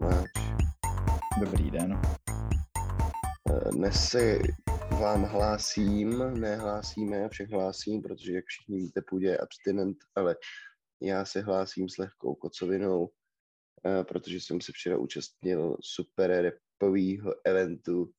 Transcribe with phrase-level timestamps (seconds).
[0.00, 0.30] Tomáš.
[1.40, 2.00] Dobrý den.
[3.50, 4.38] Eh, Dnes se
[5.00, 10.36] vám hlásím, nehlásíme, všech hlásím, protože jak všichni víte, půjde je abstinent, ale
[11.02, 13.10] já se hlásím s lehkou kocovinou,
[13.86, 18.12] eh, protože jsem se včera účastnil super repového eventu,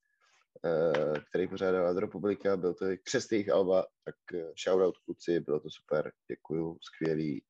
[0.66, 4.16] eh, který pořádala Republika, byl to křest jejich alba, tak
[4.64, 7.44] shoutout kluci, bylo to super, děkuju, skvělý,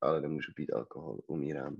[0.00, 1.76] ale nemůžu pít alkohol, umírám.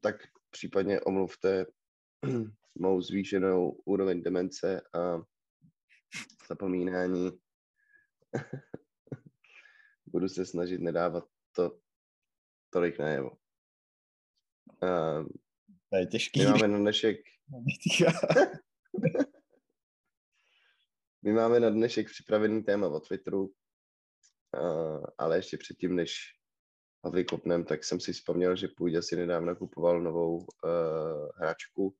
[0.00, 0.16] Tak
[0.50, 1.66] případně omluvte
[2.74, 5.22] mou zvýšenou úroveň demence a
[6.48, 7.30] zapomínání.
[10.06, 11.78] Budu se snažit nedávat to
[12.70, 13.30] tolik najevo.
[14.82, 15.26] Uh,
[15.90, 16.40] To je těžký.
[16.40, 17.16] my máme na dnešek,
[21.22, 26.35] my máme na dnešek připravený téma o Twitteru, uh, ale ještě předtím, než
[27.06, 30.46] ho vykopnem, tak jsem si vzpomněl, že půjde si nedávno kupoval novou uh,
[31.36, 31.94] hračku,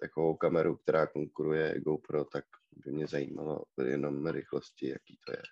[0.00, 2.44] takovou kameru, která konkuruje GoPro, tak
[2.84, 5.42] by mě zajímalo jenom rychlosti, jaký to je.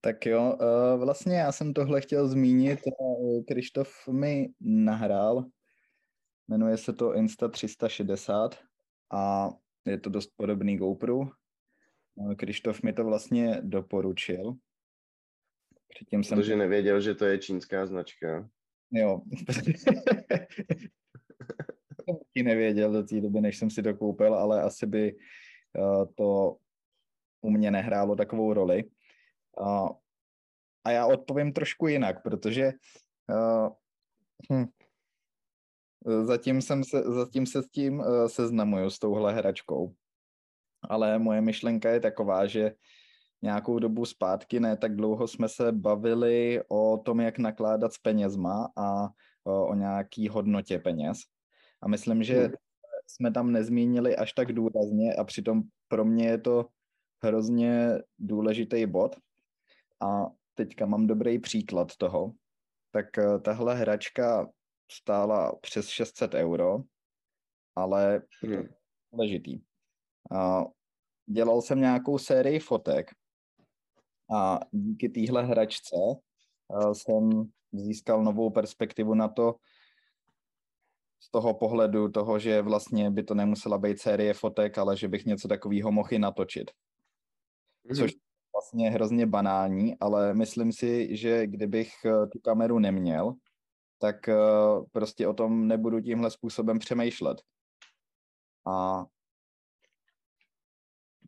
[0.00, 2.80] Tak jo, eh, vlastně já jsem tohle chtěl zmínit.
[2.86, 5.44] eh, Krištof mi nahrál,
[6.48, 8.50] jmenuje se to Insta360
[9.12, 9.50] a
[9.86, 11.20] je to dost podobný GoPro.
[12.36, 14.54] Krištof mi to vlastně doporučil.
[15.98, 16.38] Předtím jsem...
[16.38, 18.48] Protože nevěděl, že to je čínská značka.
[18.92, 19.20] Jo.
[22.06, 25.16] taky nevěděl do té doby, než jsem si to koupil, ale asi by
[25.76, 26.56] eh, to
[27.40, 28.84] u mě nehrálo takovou roli.
[29.66, 29.88] A,
[30.84, 32.72] a já odpovím trošku jinak, protože
[33.30, 33.68] uh,
[34.52, 34.66] hm,
[36.22, 39.94] zatím, jsem se, zatím se s tím seznamuju, s touhle hračkou.
[40.88, 42.72] Ale moje myšlenka je taková, že
[43.42, 48.68] nějakou dobu zpátky, ne tak dlouho, jsme se bavili o tom, jak nakládat s penězma
[48.76, 49.08] a
[49.44, 51.18] o, o nějaký hodnotě peněz.
[51.82, 52.52] A myslím, že Hmm.
[53.06, 56.66] jsme tam nezmínili až tak důrazně a přitom pro mě je to
[57.22, 57.88] hrozně
[58.18, 59.16] důležitý bod.
[60.00, 62.32] A teďka mám dobrý příklad toho.
[62.90, 64.48] Tak eh, tahle hračka
[64.92, 66.78] stála přes 600 euro,
[67.76, 68.68] ale Hmm.
[69.12, 69.60] důležitý.
[70.32, 70.64] A
[71.26, 73.10] dělal jsem nějakou sérii fotek
[74.34, 75.96] a díky téhle hračce
[76.70, 77.30] a, jsem
[77.72, 79.54] získal novou perspektivu na to,
[81.20, 85.26] z toho pohledu toho, že vlastně by to nemusela být série fotek, ale že bych
[85.26, 86.70] něco takového mohl i natočit.
[87.96, 88.12] Což
[88.52, 93.34] vlastně je hrozně banální, ale myslím si, že kdybych eh, tu kameru neměl,
[93.98, 94.36] tak eh,
[94.92, 97.38] prostě o tom nebudu tímhle způsobem přemýšlet.
[98.66, 99.04] A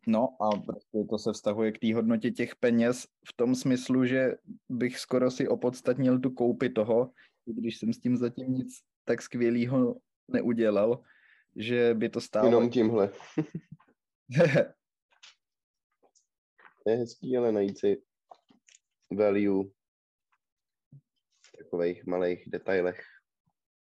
[0.07, 4.35] no a prostě to se vztahuje k té hodnotě těch peněz v tom smyslu, že
[4.69, 7.11] bych skoro si opodstatnil tu koupi toho,
[7.47, 9.95] i když jsem s tím zatím nic tak skvělého
[10.27, 11.03] neudělal,
[11.55, 12.47] že by to stálo...
[12.47, 13.11] Jenom tímhle.
[16.87, 18.01] Je hezký, ale najít si
[19.17, 19.69] value
[21.41, 23.01] v takových malých detailech.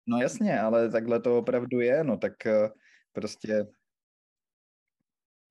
[0.06, 2.70] No jasně, ale takhle to opravdu je, no tak eh,
[3.12, 3.66] prostě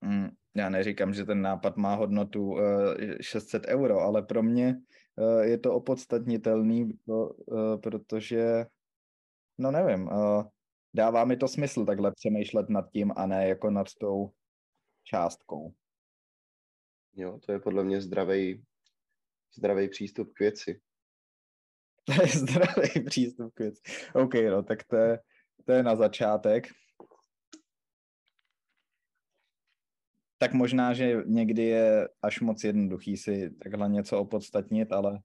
[0.01, 4.77] mm, já neříkám, že ten nápad má hodnotu eh, 600 euro, ale pro mě
[5.17, 8.65] eh, je to opodstatnitelný, eh, protože,
[9.57, 10.43] no nevím, eh,
[10.93, 14.31] dává mi to smysl takhle přemýšlet nad tím a ne jako nad tou
[15.03, 15.73] částkou.
[17.15, 18.63] Jo, to je podle mě zdravý,
[19.55, 20.81] zdravý přístup k věci.
[22.05, 23.81] To je zdravý přístup k věci.
[24.13, 25.19] OK, no, tak to je,
[25.65, 26.67] to je na začátek.
[30.43, 35.19] Tak možná, že někdy je až moc jednoduchý si takhle něco opodstatnit, ale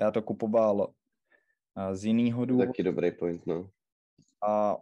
[0.00, 0.92] já to kupoval
[1.92, 3.70] z jiného důvodu Taky dobrý point, no.
[4.46, 4.76] a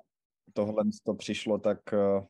[0.53, 2.27] tohle to přišlo tak, eh,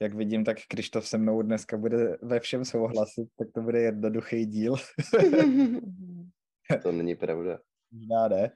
[0.00, 4.46] jak vidím, tak Krištof se mnou dneska bude ve všem souhlasit, tak to bude jednoduchý
[4.46, 4.76] díl.
[6.82, 7.58] to není pravda.
[7.92, 8.52] Možná ne.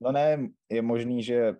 [0.00, 1.56] No ne, je možný, že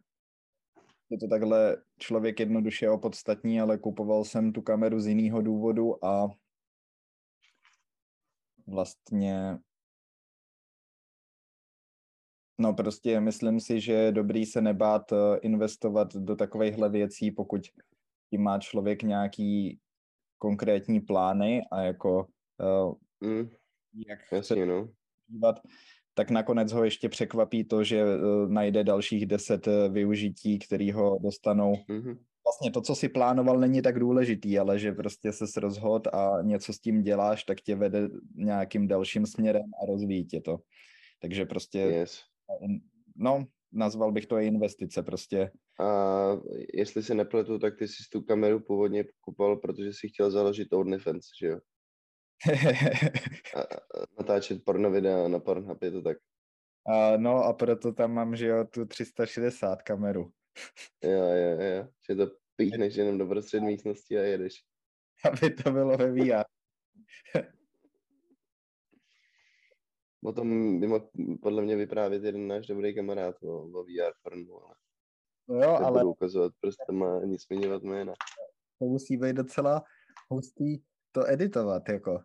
[1.10, 6.28] je to takhle člověk jednoduše opodstatní, ale kupoval jsem tu kameru z jiného důvodu a
[8.66, 9.58] vlastně
[12.58, 17.60] no prostě myslím si, že je dobrý se nebát eh, investovat do takovýchhle věcí, pokud
[18.30, 19.78] tím má člověk nějaký
[20.38, 22.26] konkrétní plány a jako
[22.86, 23.50] uh, Mm,
[24.08, 24.88] jak jasně, no.
[25.26, 25.60] dívat,
[26.16, 31.18] tak nakonec ho ještě překvapí to, že uh, najde dalších deset uh, využití, který ho
[31.22, 32.18] dostanou Mhm.
[32.44, 36.72] vlastně to, co si plánoval, není tak důležitý, ale že prostě se rozhod a něco
[36.72, 40.58] s tím děláš, tak tě vede nějakým dalším směrem a rozvíjí tě to.
[41.20, 42.20] Takže prostě, Yes.
[43.16, 45.50] no, nazval bych to i investice prostě.
[45.80, 45.86] A
[46.74, 51.24] jestli se nepletu, tak ty jsi tu kameru původně kupoval, protože jsi chtěl založit OnlyFans,
[51.40, 51.58] že jo?
[53.56, 53.66] A, a
[54.18, 56.16] natáčet porno videa na Pornhub, je to tak?
[56.86, 60.32] a, no a proto tam mám, že jo, tu 360 kameru.
[61.04, 61.88] Jo, jo, jo.
[62.08, 64.64] Že to píchneš jenom do prostřed místnosti a jedeš.
[65.24, 66.44] Aby to bylo ve VR.
[70.24, 71.10] O tom by mohl
[71.42, 74.74] podle mě vyprávět jeden náš dobrý kamarád o, o VR pornu, ale
[75.48, 78.12] No jo, ale ukazovat prstem a nic zmiňovat jména.
[78.78, 79.82] to musí být docela
[80.30, 80.78] hustý
[81.16, 82.24] to editovat, jako.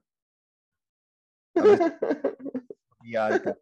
[3.04, 3.54] VR.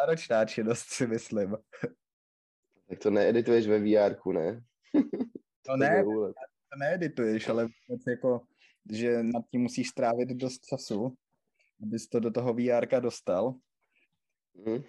[0.00, 1.56] Náročná činnost, si myslím.
[2.88, 4.64] tak to needituješ ve VR, ne?
[5.68, 8.46] No ne, to needituješ, ale vůbec jako,
[8.92, 11.16] že nad tím musíš strávit dost času,
[11.82, 13.54] abys to do toho VR dostal.
[14.68, 14.82] Hm?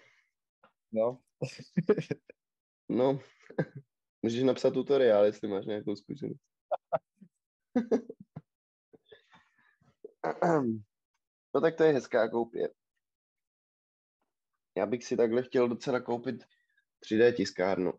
[0.91, 1.19] No.
[2.89, 3.19] No,
[4.21, 6.41] můžeš napsat tutoriál, jestli máš nějakou zkušenost.
[11.55, 12.69] no tak to je hezká koupě.
[14.77, 16.43] Já bych si takhle chtěl docela koupit
[17.03, 17.93] 3D tiskárnu.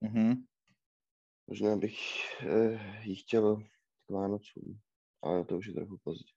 [0.00, 0.44] Mhm.
[1.46, 1.96] Možná bych
[2.42, 3.56] eh, ji chtěl
[4.06, 4.80] k Vánocům,
[5.22, 6.32] ale to už je trochu pozdě.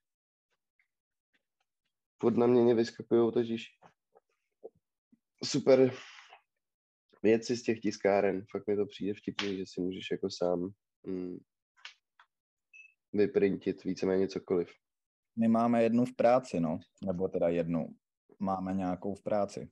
[2.20, 3.78] Furt na mě nevyskakují totiž
[5.44, 5.94] super
[7.22, 8.46] věci z těch tiskáren.
[8.50, 10.70] Fakt mi to přijde vtipný, že si můžeš jako sám
[11.02, 11.38] mm,
[13.12, 14.68] vyprintit víceméně cokoliv.
[15.36, 16.78] My máme jednu v práci, no.
[17.06, 17.88] Nebo teda jednu.
[18.38, 19.70] Máme nějakou v práci.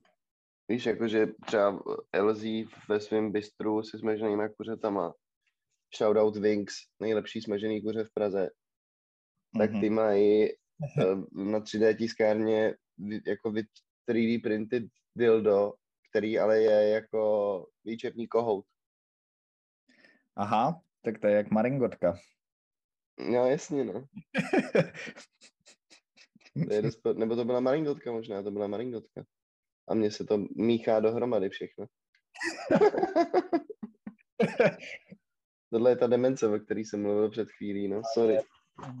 [0.69, 1.81] Víš, jakože třeba
[2.21, 2.43] LZ
[2.89, 5.13] ve svém bistru se smaženýma kuřetama.
[5.97, 8.49] Shoutout Wings, nejlepší smažený kuře v Praze.
[9.57, 10.49] Tak ty mají
[11.01, 12.75] eh, na 3D tiskárně
[13.27, 13.63] jako vy
[14.09, 14.83] 3D printed
[15.15, 15.73] dildo,
[16.09, 18.65] který ale je jako výčepní kohout.
[20.35, 22.17] Aha, tak to je jak maringotka.
[23.19, 24.05] No jasně, no.
[26.67, 29.23] To je dost, nebo to byla maringotka možná, to byla maringotka.
[29.87, 31.85] A mně se to míchá dohromady všechno.
[35.69, 38.37] Tohle je ta demence, o který jsem mluvil před chvílí, no, sorry.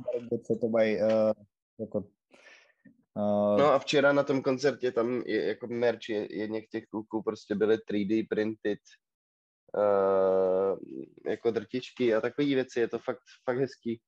[0.05, 1.31] Maringotce to mají uh,
[1.79, 6.85] jako uh, No a včera na tom koncertě tam je, jako merch je, jedněch těch
[6.85, 8.79] kluků prostě byly 3D printed
[9.73, 10.79] uh,
[11.25, 14.01] jako drtičky a takové věci, je to fakt, fakt hezký.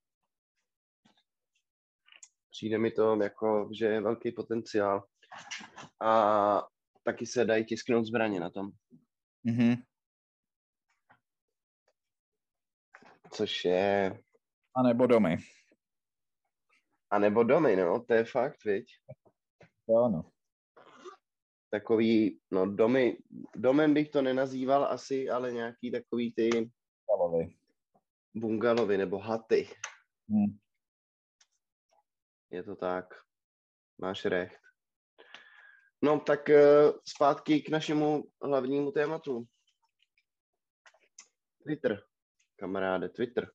[2.52, 5.08] Přijde mi to jako, že je velký potenciál.
[6.02, 6.62] A
[7.04, 8.70] taky se dají tisknout zbraně na tom,
[9.44, 9.76] mhm.
[13.32, 14.20] což je,
[14.76, 15.38] A nebo domy.
[17.12, 18.86] a nebo domy, no, to je fakt, viď?
[19.88, 20.32] Jo, no.
[21.69, 23.18] Takový, no domy,
[23.56, 26.71] domem bych to nenazýval asi, ale nějaký takový ty
[27.04, 27.56] Stalovy.
[28.36, 29.69] bungalovy nebo haty.
[30.30, 30.57] Hm.
[32.51, 33.06] Je to tak.
[33.98, 34.60] Máš recht.
[36.01, 39.46] No tak eh, zpátky k našemu hlavnímu tématu.
[41.63, 42.03] Twitter,
[42.60, 43.51] kamaráde, Twitter.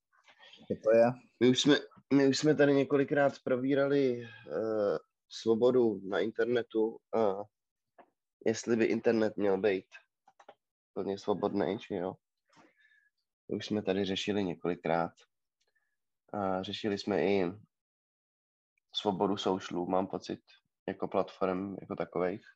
[0.69, 1.05] Co to je?
[1.41, 1.77] My už jsme,
[2.13, 4.99] my už jsme tady několikrát probírali uh,
[5.29, 7.43] svobodu na internetu a
[8.45, 9.87] jestli by internet měl být
[10.93, 12.17] plně svobodný, či jo.
[13.51, 15.13] To už jsme tady řešili několikrát.
[16.33, 17.45] A řešili jsme i
[18.95, 20.41] svobodu socialů, mám pocit,
[20.89, 22.47] jako platform, jako takových.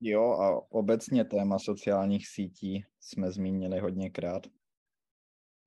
[0.00, 4.42] Jo, a obecně téma sociálních sítí jsme zmínili hodněkrát.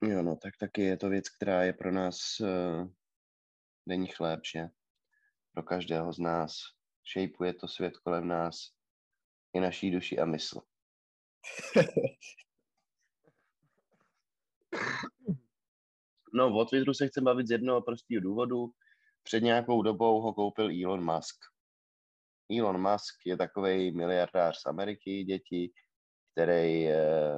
[0.03, 2.91] Jo, no, tak taky je to věc, která je pro nás uh,
[3.87, 4.69] denní chléb, že?
[5.53, 6.53] Pro každého z nás.
[7.03, 8.76] Šejpuje to svět kolem nás
[9.57, 10.61] i naší duši a mysl.
[16.33, 18.71] No, o Twitteru se chci bavit z jednoho prostého důvodu.
[19.23, 21.35] Před nějakou dobou ho koupil Elon Musk.
[22.59, 25.71] Elon Musk je takový miliardář z Ameriky, děti,
[26.31, 27.35] který eh,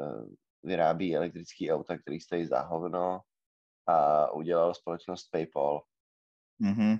[0.63, 3.19] vyrábí elektrický auta, který stojí za hovno
[3.87, 5.81] a udělal společnost PayPal
[6.61, 6.97] Mhm.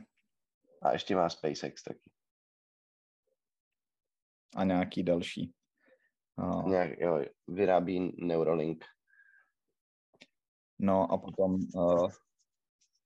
[0.81, 2.11] a ještě má SpaceX taky.
[4.55, 5.53] A nějaký další.
[6.37, 8.85] A, Nějak, jo, vyrábí Neuralink.
[10.79, 12.11] no a potom uh,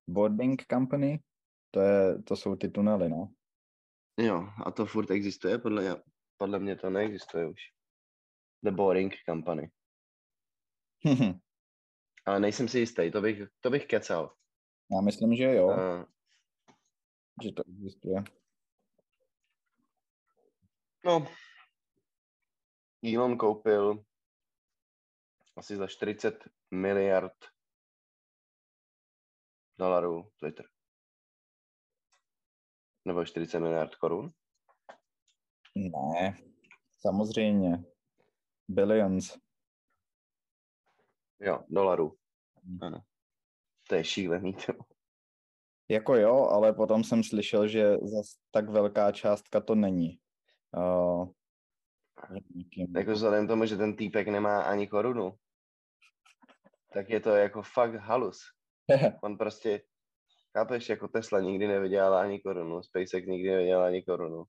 [0.08, 1.22] boarding company,
[1.70, 3.32] to, je, to jsou ty tunely, no.
[4.18, 5.58] Jo, a to furt existuje?
[5.58, 6.02] Podle,
[6.36, 7.60] podle mě to neexistuje už.
[8.62, 9.70] The Boring Company.
[12.26, 14.34] Ale nejsem si jistý, to bych, to bych kecal.
[14.92, 16.04] Já myslím, že jo, Uh,
[17.42, 18.24] že to existuje.
[21.04, 21.26] No,
[23.12, 24.04] Elon koupil
[25.56, 27.32] asi za 40 miliard
[29.78, 30.66] dolarů Twitter.
[33.04, 34.32] Nebo 40 miliard korun.
[35.76, 36.38] Ne,
[37.00, 37.84] samozřejmě.
[38.68, 39.38] Billions.
[41.40, 42.18] Jo, dolarů.
[42.64, 42.78] Hmm.
[42.82, 42.98] Ano.
[43.88, 44.52] To je šílený.
[44.52, 44.72] To.
[45.88, 50.20] Jako jo, ale potom jsem slyšel, že zas tak velká částka to není.
[50.76, 51.28] Uh,
[52.96, 55.34] Jako vzhledem tomu, že ten týpek nemá ani korunu,
[56.92, 58.38] tak je to jako fakt halus.
[59.22, 59.82] On prostě,
[60.58, 64.44] chápeš, jako Tesla nikdy nevydělala ani korunu, SpaceX nikdy nevydělala ani korunu.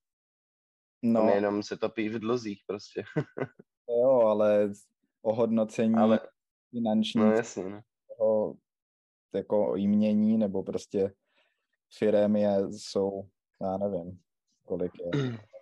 [1.03, 1.21] No.
[1.21, 3.03] On no, jenom se topí v dluzích prostě.
[3.89, 4.69] jo, ale
[5.21, 6.19] ohodnocení Ale,
[6.69, 7.81] finanční no jasně, no.
[8.17, 8.55] toho
[9.33, 11.13] jako jmění nebo prostě
[11.97, 13.29] firem je, jsou,
[13.61, 14.19] já nevím,
[14.65, 15.37] kolik je.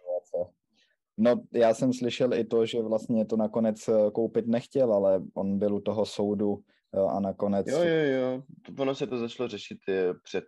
[1.17, 5.59] No, já jsem slyšel i to, že vlastně to nakonec eh, koupit nechtěl, ale on
[5.59, 6.63] byl u toho soudu
[6.95, 7.67] eh, a nakonec...
[7.67, 8.43] Jo, jo, jo.
[8.79, 10.45] Ono se to začalo řešit eh, před,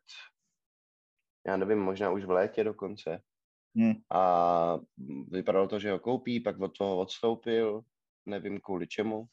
[1.48, 3.22] já nevím, možná už v létě dokonce.
[3.78, 4.80] Hm, A
[5.28, 7.82] vypadalo to, že ho koupí, pak od toho odstoupil,
[8.26, 9.26] nevím kvůli čemu.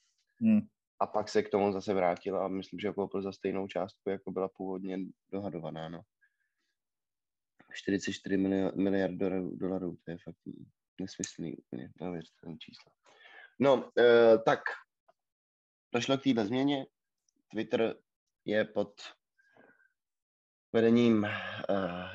[0.43, 0.61] hm.
[1.01, 4.11] A pak se k tomu zase vrátil a myslím, že ho koupil za stejnou částku,
[4.11, 4.99] jako byla původně
[5.33, 6.03] dohadovaná, no.
[7.75, 10.37] 44 milio- miliard dolarů, dolarů, to je fakt
[11.03, 12.93] nesmyslný úplně, neuvěřitelné číslo.
[13.59, 14.61] No, e, tak,
[15.95, 16.87] došlo k této změně.
[17.51, 17.97] Twitter
[18.45, 19.01] je pod
[20.73, 21.29] vedením uh,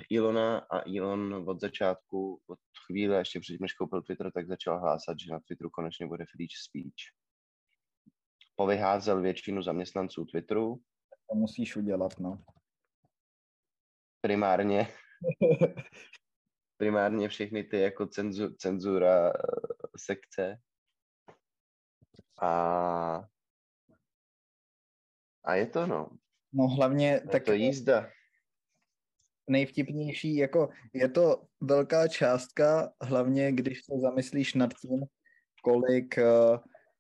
[0.09, 5.19] Ilona a Elon od začátku, od chvíle, ještě předtím, než koupil Twitter, tak začal hlásat,
[5.19, 7.13] že na Twitteru konečně bude free speech.
[8.55, 10.81] Povyházel většinu zaměstnanců Twitteru,
[11.29, 12.43] To musíš udělat, no.
[14.21, 14.87] primárně,
[16.77, 19.31] primárně všechny ty jako cenzu, cenzura eh,
[19.97, 20.59] sekce.
[22.41, 23.23] A,
[25.43, 26.09] a je to no,
[26.53, 28.09] No hlavně je tak to jízda.
[29.49, 35.05] nejvtipnější, jako je to velká částka, hlavně když se zamyslíš nad tím,
[35.63, 36.57] kolik uh,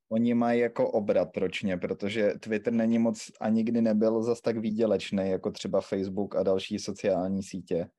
[0.09, 5.29] oni mají jako obrat ročně, protože Twitter není moc a nikdy nebyl zas tak výdělečný,
[5.29, 7.89] jako třeba Facebook a další sociální sítě.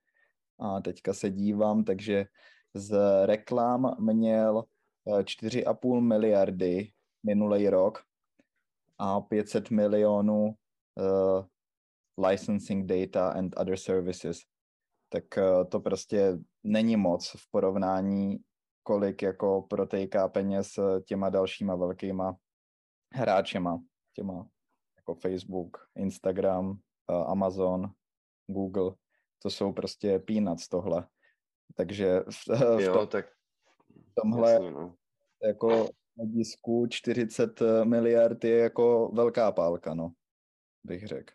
[0.59, 2.27] A teďka se dívám, takže
[2.75, 4.65] z reklam měl
[5.07, 8.03] eh, 4,5 miliardy minulý rok
[8.99, 10.55] a 500 milionů
[10.95, 11.45] uh,
[12.29, 14.39] licensing data and other services.
[15.09, 18.39] Tak uh, to prostě není moc v porovnání,
[18.83, 20.69] kolik jako protejká peněz
[21.05, 22.37] těma dalšíma velkýma
[23.15, 24.47] hráčema, těma
[24.97, 27.91] jako Facebook, Instagram, uh, Amazon,
[28.47, 28.95] Google.
[29.43, 31.07] To jsou prostě peanuts tohle.
[31.75, 33.27] Takže v, v Jo, tom, tak
[34.23, 34.95] tomhle jasně, no.
[35.43, 40.13] jako hledisku 40 miliard je jako velká pálka, no,
[40.85, 41.35] bych řekl.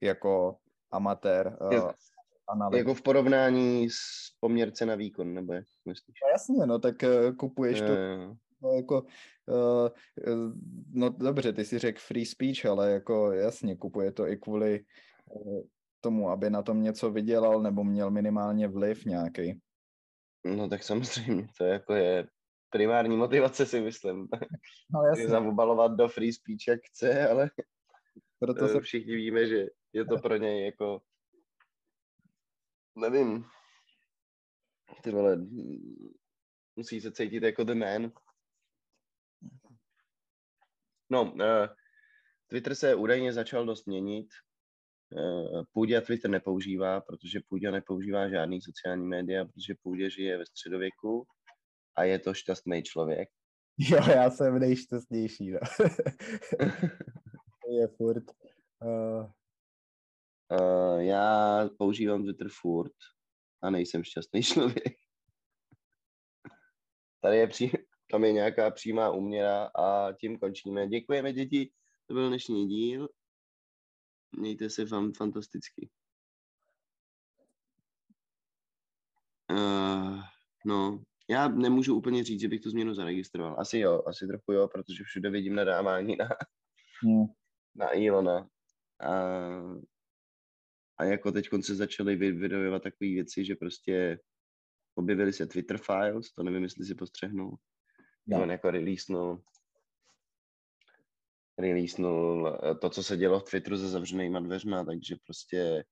[0.00, 0.56] Jako
[0.90, 1.90] amatér, Jak- uh,
[2.48, 2.78] analytik.
[2.78, 3.96] Jako v porovnání s
[4.40, 6.14] poměrce na výkon, nebo jak myslíš?
[6.24, 9.02] No jasně, no, tak uh, kupuješ to Eh, no, jako,
[9.46, 9.88] uh,
[10.92, 14.84] no dobře, ty si řekl free speech, ale jako jasně, kupuje to i kvůli
[16.04, 19.60] tomu, aby na tom něco vydělal nebo měl minimálně vliv nějaký.
[20.44, 22.28] No tak samozřejmě, to jako je
[22.70, 24.28] primární motivace si myslím.
[24.94, 27.50] No Je zaobalovat do free speech, jak chce, ale
[28.38, 31.02] proto to se všichni víme, že je to pro něj jako,
[32.96, 33.44] nevím,
[35.02, 35.38] ty vole,
[36.76, 38.12] musí se cítit jako the man.
[41.10, 41.66] No, uh,
[42.46, 44.26] Twitter se údajně začal dost měnit.
[45.14, 51.26] Uh, Půdě Twitter nepoužívá, protože Půdě nepoužívá žádný sociální média, protože Půdě žije ve středověku
[51.96, 53.28] a je to šťastný člověk.
[53.78, 55.58] Jo, já jsem nejšťastnější, no.
[57.64, 58.24] to je furt.
[58.82, 59.30] Uh,
[60.52, 62.92] Uh, já používám Twitter furt
[63.62, 64.96] a nejsem šťastný člověk.
[67.20, 67.72] Tady je, pří,
[68.10, 70.88] tam je nějaká přímá úměra a tím končíme.
[70.88, 71.72] Děkujeme děti,
[72.06, 73.08] to byl dnešní díl.
[74.38, 75.90] Mějte se vám fantasticky.
[79.50, 80.20] Uh,
[80.66, 83.60] no, já nemůžu úplně říct, že bych tu změnu zaregistroval.
[83.60, 86.28] Asi jo, asi trochu jo, protože všude vidím nadávání na,
[87.04, 87.24] hm,
[87.74, 88.48] na Elona.
[89.00, 89.12] A,
[90.98, 94.18] a jako teď se začaly vy- vydojovat takové věci, že prostě
[94.94, 97.58] objevily se Twitter files, to nevím, jestli si postřehnul.
[98.26, 98.42] No.
[98.42, 99.42] On jako releasenul
[101.58, 105.84] releasenul eh, to, co se dělo v Twitteru se zavřenýma dveřma, takže prostě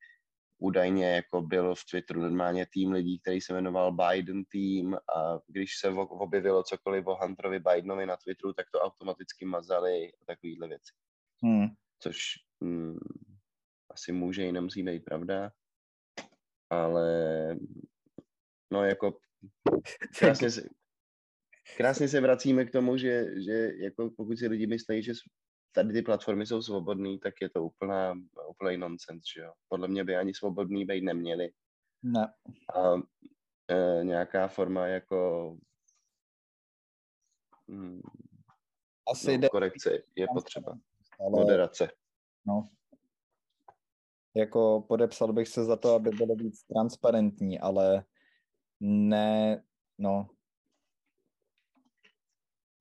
[0.58, 5.78] údajně jako byl v Twitteru normálně tým lidí, který se jmenoval Biden tým a když
[5.78, 10.92] se objevilo cokoliv o Hunterovi Bidenovi na Twitteru, tak to automaticky mazali a takovýhle věci.
[11.42, 11.66] Hmm.
[12.00, 12.18] Což
[12.64, 12.98] hm,
[13.90, 15.50] asi může i nemusí být pravda,
[16.70, 17.08] ale
[18.72, 19.18] no jako
[20.18, 20.68] krásně se,
[21.76, 25.12] krásně se vracíme k tomu, že, že jako pokud si lidi myslí, že
[25.72, 28.14] tady ty platformy jsou svobodné, tak je to úplná,
[28.48, 29.52] úplný nonsens, že jo.
[29.68, 31.52] Podle mě by ani svobodný být neměli.
[32.02, 32.34] Ne.
[32.74, 32.94] A
[33.68, 35.56] e, nějaká forma jako
[37.70, 38.00] hm,
[39.10, 40.78] Asi no, korekce je potřeba.
[41.20, 41.30] Ale...
[41.30, 41.88] Moderace.
[42.46, 42.68] No.
[44.34, 48.04] Jako podepsal bych se za to, aby bylo víc transparentní, ale
[48.80, 49.64] ne,
[49.98, 50.28] no.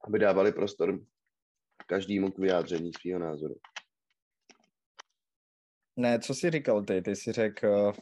[0.02, 1.06] Aby dávali prostor
[1.92, 3.56] každému k vyjádření svého názoru.
[5.96, 7.02] Ne, co jsi říkal ty?
[7.02, 7.94] Ty jsi řekl, uh,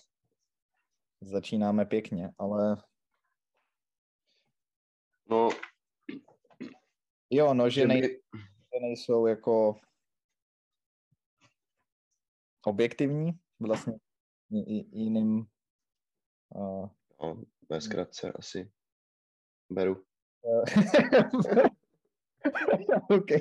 [1.22, 2.84] začínáme pěkně, ale...
[5.29, 5.50] No...
[7.29, 8.01] Jo, no, že, nej,
[8.74, 9.79] že nejsou jako
[12.65, 13.93] objektivní vlastně
[14.91, 15.46] jiným...
[16.55, 16.89] Uh...
[17.22, 18.72] No, ve zkratce asi.
[19.69, 20.05] Beru.
[23.10, 23.32] OK.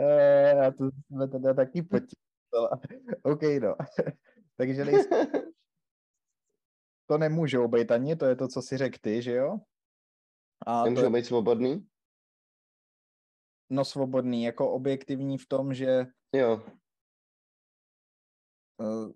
[0.00, 2.80] Uh, já to jsme teda taky počítala.
[3.22, 3.74] OK, no.
[4.56, 5.08] Takže nejsou...
[7.06, 9.58] to nemůžou být ani, to je to, co si řekl ty, že jo?
[10.66, 11.10] A Nemůžou to...
[11.10, 11.86] být svobodný?
[13.70, 16.06] No svobodný, jako objektivní v tom, že...
[16.32, 16.62] Jo.
[18.78, 19.12] Uh,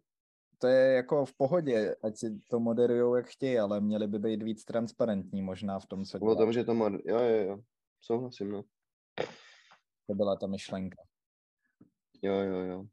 [0.58, 4.42] to je jako v pohodě, ať si to moderujou, jak chtějí, ale měli by být
[4.42, 6.32] víc transparentní možná v tom, co dělá.
[6.32, 6.92] O tom, že to mod...
[7.04, 7.58] Jo, jo, jo.
[8.00, 8.64] Souhlasím, no.
[10.06, 11.02] To byla ta myšlenka.
[12.22, 12.84] Jo, jo, jo.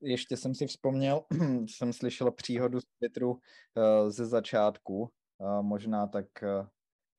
[0.00, 1.24] Ještě jsem si vzpomněl,
[1.68, 3.40] jsem slyšel příhodu z Twitteru
[3.76, 6.66] eh, ze začátku, eh, možná tak, eh,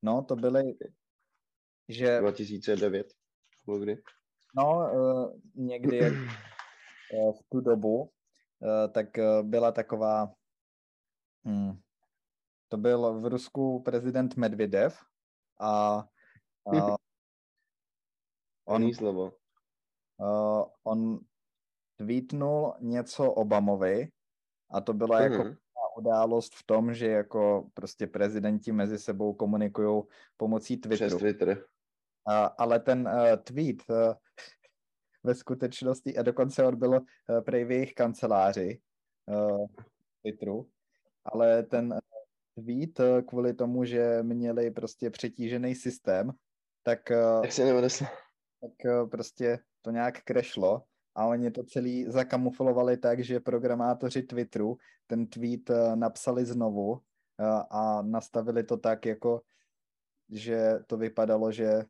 [0.02, 0.64] no to byly,
[1.88, 2.20] že...
[2.20, 3.08] 2009,
[3.80, 3.98] kdy?
[4.56, 4.92] No,
[5.56, 6.10] někdy
[7.12, 8.12] v tu dobu,
[8.92, 9.08] tak
[9.42, 10.34] byla taková,
[11.48, 11.80] hm,
[12.68, 15.00] to byl v Rusku prezident Medvedev
[15.60, 16.06] a, a
[18.70, 19.34] On, slovo.
[20.18, 21.20] Uh, on
[21.96, 24.12] tweetnul něco Obamovi
[24.72, 25.32] a to byla uh-huh.
[25.32, 25.56] jako mhm.
[25.98, 30.04] událost v tom, že jako prostě prezidenti mezi sebou komunikují
[30.38, 31.18] pomocí Twitteru.
[31.18, 31.50] Přes Twitter.
[31.50, 34.14] Uh, ale ten uh, tweet uh,
[35.24, 38.82] ve skutečnosti, a dokonce on byl uh, prej v jejich kanceláři
[39.26, 39.68] uh,
[40.22, 40.70] Twitteru,
[41.26, 42.00] ale ten
[42.56, 46.32] tweet uh, kvůli tomu, že měli prostě přetížený systém,
[46.84, 47.00] tak...
[47.12, 48.08] Uh, Jak se neodesla?
[48.62, 50.84] Tak eh, prostě to nějak krešlo
[51.16, 57.02] a oni to celý zakamuflovali tak, že programátoři Twitteru ten tweet eh, napsali znovu
[57.40, 59.42] eh, a nastavili to tak, jako
[60.30, 61.86] že to vypadalo, že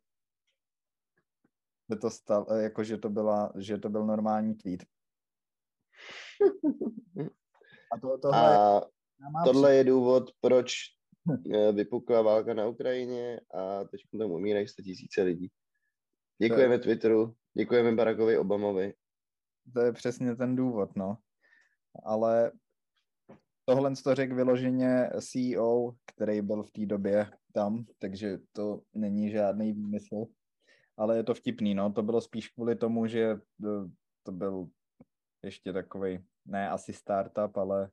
[2.02, 4.84] to stal, jako že to, byla, že to byl normální tweet.
[7.92, 8.82] A to, tohle, a
[9.44, 10.74] tohle je důvod, proč
[11.74, 15.52] vypukla válka na Ukrajině a teď tam umírají 100 tisíce lidí.
[16.42, 16.84] Děkujeme to...
[16.84, 18.94] Twitteru, děkujeme Barackovi Obamovi.
[19.74, 21.18] To je přesně ten důvod, no.
[22.04, 22.52] Ale
[23.66, 29.74] tohle to řekl vyloženě CEO, který byl v té době tam, takže to není žádný
[29.74, 30.26] výmysl.
[30.98, 31.92] Ale je to vtipný, no.
[31.92, 33.38] To bylo spíš kvůli tomu, že e,
[34.24, 34.68] to byl
[35.44, 37.90] ještě takový, ne asi startup, ale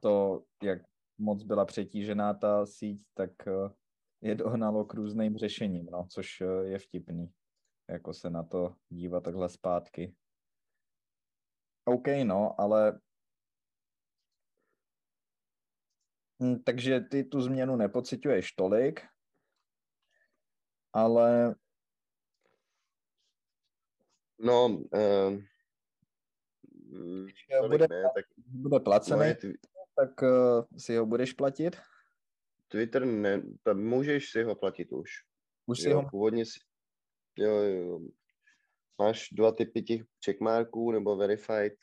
[0.00, 0.82] to, jak
[1.18, 3.52] moc byla přetížená ta síť, tak e,
[4.24, 7.32] je dohnalo k různým řešením, no, což eh, je vtipný,
[7.90, 10.16] jako se na to dívat takhle zpátky.
[11.84, 13.00] OK, no, ale
[16.42, 19.06] hm, takže ty tu změnu nepocituješ tolik,
[20.92, 21.54] ale...
[24.38, 25.42] No, uh,
[27.68, 29.34] bude, ne, tak bude placený,
[29.96, 31.76] tak uh, si ho budeš platit?
[32.68, 35.10] Twitter, ne, tam můžeš si ho platit už.
[35.66, 36.08] Už si jo, ho...
[36.10, 36.58] Původně si,
[37.38, 38.00] jo, jo.
[38.98, 41.74] Máš dva typy těch checkmarků nebo verified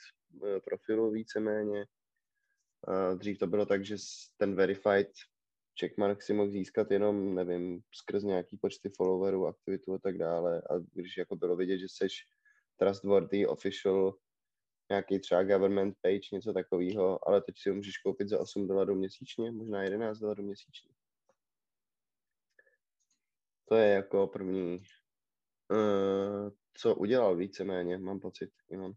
[0.48, 1.86] eh, profilů víceméně.
[2.88, 3.96] A dřív to bylo tak, že
[4.38, 5.12] ten verified
[5.80, 10.62] checkmark si mohl získat jenom, nevím, skrz nějaký počty followerů, aktivitu a tak dále.
[10.62, 12.08] A když jako bylo vidět, že jsi
[12.78, 14.14] trustworthy official
[14.92, 18.96] nějaký třeba government page, něco takového, ale teď si ho můžeš koupit za 8 dolarů
[18.96, 20.92] měsíčně, možná 11 dolarů měsíčně.
[23.66, 24.78] To je jako první,
[25.72, 28.52] uh, co udělal víceméně, mám pocit.
[28.70, 28.94] Jo.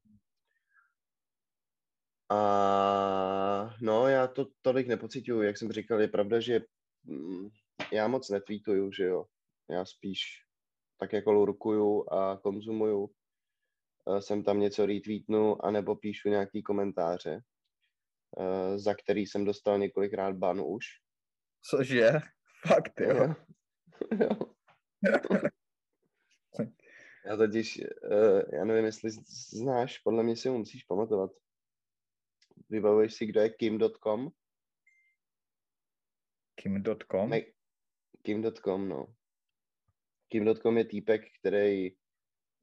[2.30, 6.60] A no, já to tolik nepocituju, jak jsem říkal, je pravda, že
[7.04, 7.48] mm,
[7.92, 9.24] já moc netweetuju, že jo.
[9.70, 10.44] Já spíš
[10.98, 13.10] tak jako lurkuju a konzumuju.
[14.04, 17.40] Uh, jsem tam něco retweetnu, anebo píšu nějaký komentáře,
[18.36, 20.84] uh, za který jsem dostal několikrát ban už.
[21.70, 22.10] Cože?
[22.66, 23.34] Fakt, jo.
[24.20, 24.28] jo.
[27.26, 29.10] Já totiž, uh, já nevím, jestli
[29.52, 31.30] znáš, podle mě si ho musíš pamatovat.
[32.70, 34.30] Vybavuješ si, kdo je Kim.com?
[36.54, 37.30] Kim.com?
[37.30, 37.40] Ne,
[38.22, 39.14] Kim.com, no.
[40.28, 41.90] Kim.com je týpek, který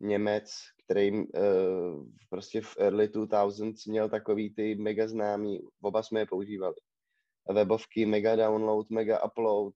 [0.01, 6.25] Němec, který uh, prostě v early 2000s měl takový ty mega známý, oba jsme je
[6.25, 6.75] používali.
[7.49, 9.75] Webovky, mega download, mega upload.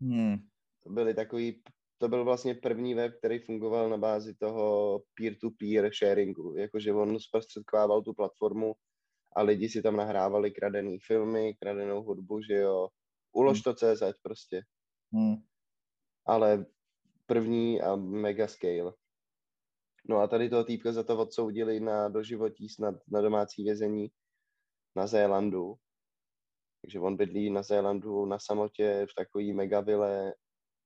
[0.00, 0.36] Hmm.
[0.82, 1.62] To byly takový
[2.00, 8.02] to byl vlastně první web, který fungoval na bázi toho peer-to-peer sharingu, jakože on zprostředkovával
[8.02, 8.74] tu platformu
[9.36, 12.88] a lidi si tam nahrávali kradený filmy, kradenou hudbu, že jo,
[13.32, 13.62] ulož hmm.
[13.62, 14.62] to CZ prostě.
[15.12, 15.36] Hmm.
[16.26, 16.66] Ale
[17.26, 18.92] první a mega scale.
[20.10, 24.10] No a tady toho týpka za to odsoudili na doživotí snad na domácí vězení
[24.96, 25.74] na Zélandu.
[26.82, 30.34] Takže on bydlí na Zélandu na samotě v takový megavile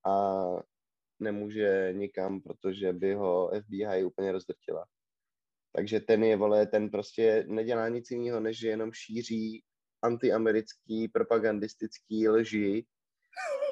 [0.07, 0.45] a
[1.21, 4.87] nemůže nikam, protože by ho FBI úplně rozdrtila.
[5.73, 9.65] Takže ten je, vole, ten prostě nedělá nic jiného, než že jenom šíří
[10.03, 12.87] antiamerický propagandistický lži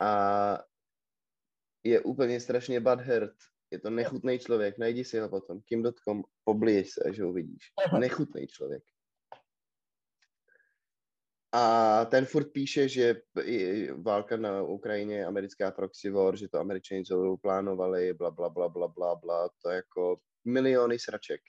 [0.02, 0.58] a
[1.84, 3.34] je úplně strašně butthurt.
[3.72, 5.60] Je to nechutný člověk, najdi si ho potom.
[5.60, 7.72] Kim.com, poblíž se, že ho vidíš.
[7.98, 8.82] Nechutný člověk.
[11.52, 13.22] A ten furt píše, že
[13.96, 18.68] válka na Ukrajině je americká proxy war, že to američani celou plánovali, bla, bla, bla,
[18.68, 21.40] bla, bla, bla, to jako miliony sraček.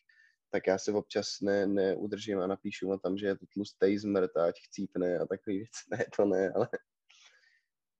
[0.52, 4.38] Tak já se občas ne, neudržím a napíšu mu tam, že je to tlustý zmrt,
[4.38, 5.72] ať chcípne a takový věc.
[5.92, 6.68] Ne, to ne, ale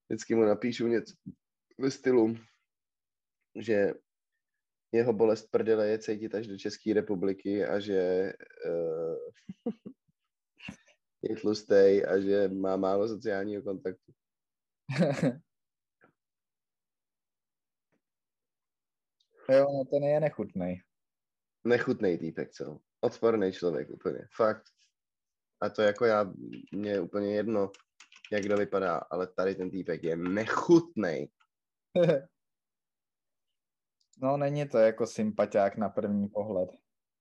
[0.08, 1.14] vždycky mu napíšu něco
[1.78, 2.36] ve stylu,
[3.60, 3.94] že
[4.94, 8.32] jeho bolest prdele je cítit až do České republiky a že
[8.66, 9.16] uh,
[11.22, 14.12] je tlustý a že má málo sociálního kontaktu.
[19.50, 20.80] jo, no ten je nechutný.
[21.64, 22.80] Nechutný týpek, co?
[23.00, 24.64] Odporný člověk úplně, fakt.
[25.60, 26.32] A to jako já,
[26.72, 27.70] mě je úplně jedno,
[28.32, 31.28] jak kdo vypadá, ale tady ten týpek je nechutný.
[34.22, 36.70] no není to jako sympatiák na první pohled.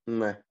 [0.07, 0.43] Ne,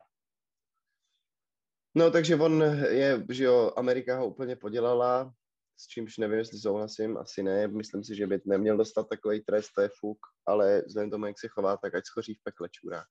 [1.94, 5.34] No, takže on je, že jo, Amerika ho úplně podělala,
[5.76, 7.68] s čímž nevím, jestli souhlasím, asi ne.
[7.68, 11.40] Myslím si, že by neměl dostat takový trest, to je fuk, ale vzhledem tomu, jak
[11.40, 13.04] se chová, tak ať schoří v pekle čurá.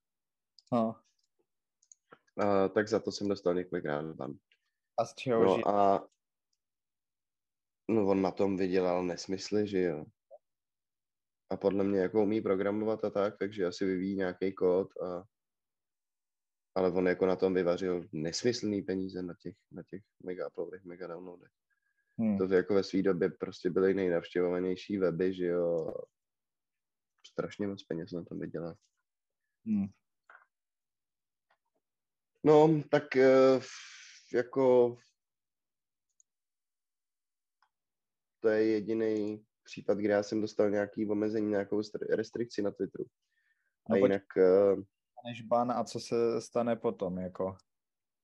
[0.71, 0.95] No.
[2.37, 4.33] A, tak za to jsem dostal několikrát ban.
[4.97, 6.07] A z čeho no, a
[7.89, 10.05] no, on na tom vydělal nesmysly, že jo.
[11.51, 15.23] A podle mě jako umí programovat a tak, takže asi vyvíjí nějaký kód a
[16.75, 21.07] ale on jako na tom vyvařil nesmyslný peníze na těch, na těch mega uploadech, mega
[21.07, 21.51] downloadech.
[22.19, 22.37] Hmm.
[22.37, 25.93] To jako ve své době prostě byly nejnavštěvovanější weby, že jo.
[27.27, 28.75] Strašně moc peněz na tom vydělal.
[29.65, 29.87] Hmm.
[32.43, 33.59] No, tak eh,
[34.33, 34.97] jako
[38.39, 43.05] to je jediný případ, kde já jsem dostal nějaký omezení, nějakou restrikci na Twitteru.
[43.89, 44.23] A no, jinak...
[44.35, 47.55] Dostaneš ban a co se stane potom, jako?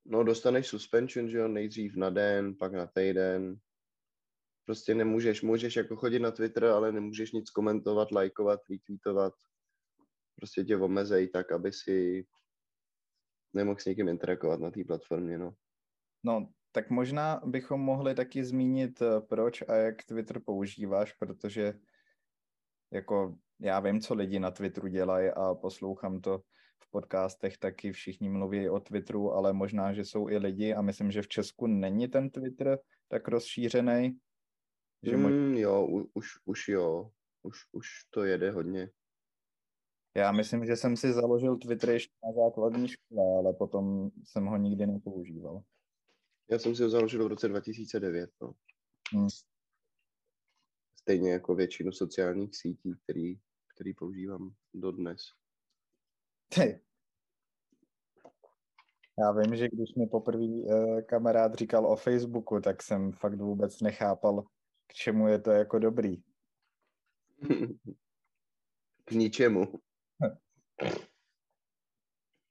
[0.06, 3.60] No, dostaneš suspension, že jo, nejdřív na den, pak na týden.
[4.66, 9.34] Prostě nemůžeš, můžeš jako chodit na Twitter, ale nemůžeš nic komentovat, lajkovat, retweetovat.
[10.36, 12.26] Prostě tě omezej tak, aby si
[13.54, 15.54] nemohl s někým interagovat na té platformě, no.
[16.24, 21.74] No, tak možná bychom mohli taky zmínit, eh, proč a jak Twitter používáš, protože
[22.92, 26.40] jako já vím, co lidi na Twitteru dělají a poslouchám to
[26.80, 31.12] v podcastech taky všichni mluví o Twitteru, ale možná, že jsou i lidi a myslím,
[31.12, 34.18] že v Česku není ten Twitter tak rozšířený.
[35.04, 35.60] Že mm, mož...
[35.60, 37.12] Jo, už, už jo,
[37.44, 38.90] už, už to jede hodně.
[40.16, 44.58] Já myslím, že jsem si založil Twitter ještě na základní škole, ale potom jsem ho
[44.58, 45.64] nikdy nepoužíval.
[46.50, 48.30] Já jsem si ho založil v roce 2009.
[48.42, 48.54] No.
[49.14, 49.28] Hmm.
[51.00, 53.40] Stejně jako většinu sociálních sítí, který,
[53.76, 55.22] který používám dodnes.
[56.56, 56.82] Ty.
[59.20, 63.82] Já vím, že když mi poprvé uh, kamarád říkal o Facebooku, tak jsem fakt vůbec
[63.82, 64.44] nechápal,
[64.88, 66.24] k čemu je to jako dobrý.
[69.06, 69.64] K ničemu.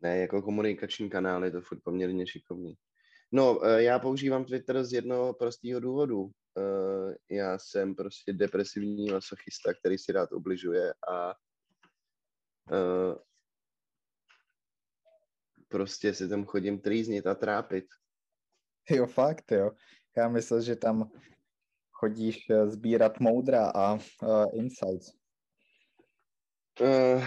[0.00, 2.76] Ne, jako komunikační kanál je to furt poměrně šikovný.
[3.32, 6.30] No, eh, já používám Twitter z jednoho prostého důvodu.
[6.58, 11.34] Eh, já jsem prostě depresivní masochista, který si rád ubližuje a
[12.72, 13.18] eh,
[15.68, 17.84] prostě si tam chodím trýznit a trápit.
[18.90, 19.70] Jo, fakt, jo.
[20.16, 21.10] Já myslel, že tam
[21.92, 24.00] chodíš sbírat moudra a uh,
[24.52, 25.12] insights.
[26.80, 27.24] Uh,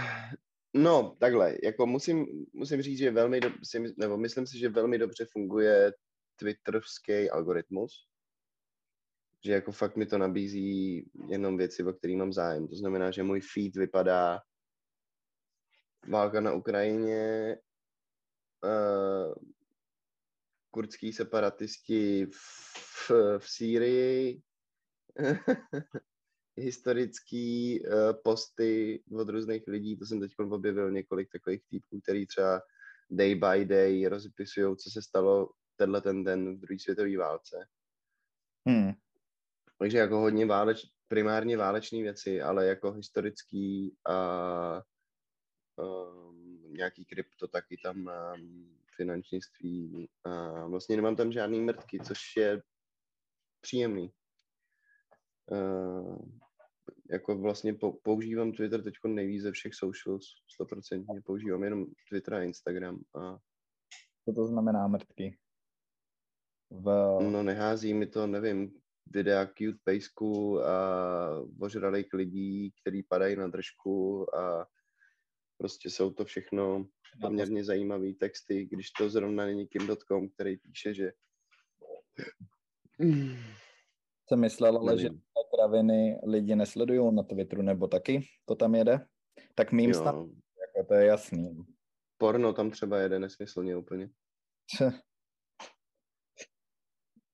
[0.74, 3.50] no, takhle, jako musím, musím říct, že velmi, do,
[3.98, 5.94] nebo myslím si, že velmi dobře funguje
[6.36, 8.08] twitterovský algoritmus,
[9.46, 12.68] že jako fakt mi to nabízí jenom věci, o kterých mám zájem.
[12.68, 14.40] To znamená, že můj feed vypadá
[16.08, 17.58] válka na Ukrajině,
[18.64, 19.34] uh,
[20.72, 24.42] kurdský separatisti v, v Sýrii,
[26.60, 27.94] historický uh,
[28.24, 32.62] posty od různých lidí, to jsem teď objevil několik takových týpů, který třeba
[33.10, 37.68] day by day rozpisují, co se stalo tenhle ten den v druhé světové válce.
[38.68, 38.92] Hmm.
[39.78, 44.84] Takže jako hodně váleč, primárně váleční věci, ale jako historický a
[45.76, 48.40] um, nějaký krypto taky tam mám,
[48.96, 52.62] finančnictví a vlastně nemám tam žádný mrtky, což je
[53.62, 54.12] příjemný.
[55.52, 56.40] Uh,
[57.12, 60.26] jako vlastně používám Twitter teď nejvíc ze všech socials,
[60.62, 63.02] 100% používám jenom Twitter a Instagram.
[63.16, 63.38] A...
[64.26, 65.38] Co to znamená mrtky?
[66.70, 67.18] V...
[67.32, 70.80] No nehází mi to, nevím, videa cute pejsku a
[71.60, 74.68] ožralých lidí, který padají na držku a
[75.58, 76.88] prostě jsou to všechno
[77.22, 81.12] poměrně zajímavé texty, když to zrovna není kim.com, který píše, že
[84.28, 85.10] jsem myslel, ale že
[85.56, 89.06] kraviny lidi nesledují na Twitteru, nebo taky to tam jede?
[89.56, 90.16] Tak mým tam,
[90.60, 91.66] jako to je jasný.
[92.18, 94.10] Porno tam třeba jede nesmyslně úplně.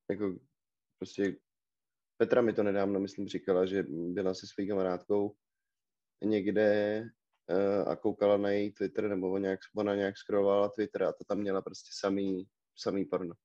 [0.09, 0.35] jako
[0.99, 1.35] prostě
[2.17, 5.35] Petra mi to nedávno, myslím, říkala, že byla se svou kamarádkou
[6.23, 7.01] někde
[7.49, 11.23] uh, a koukala na její Twitter, nebo ona nějak, ona nějak scrollovala Twitter a to
[11.23, 12.47] tam měla prostě samý,
[12.77, 13.35] samý porno.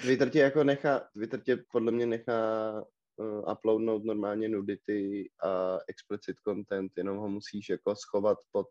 [0.00, 2.72] Twitter tě jako nechá, Twitter tě podle mě nechá
[3.16, 8.66] uh, uploadnout normálně nudity a explicit content, jenom ho musíš jako schovat pod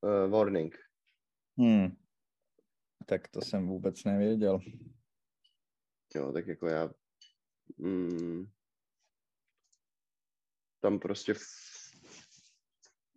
[0.00, 0.76] uh, warning.
[1.58, 1.96] Hmm.
[3.06, 4.60] Tak to jsem vůbec nevěděl.
[6.14, 6.90] Jo, tak jako já
[7.76, 8.46] mm,
[10.80, 11.40] tam prostě v,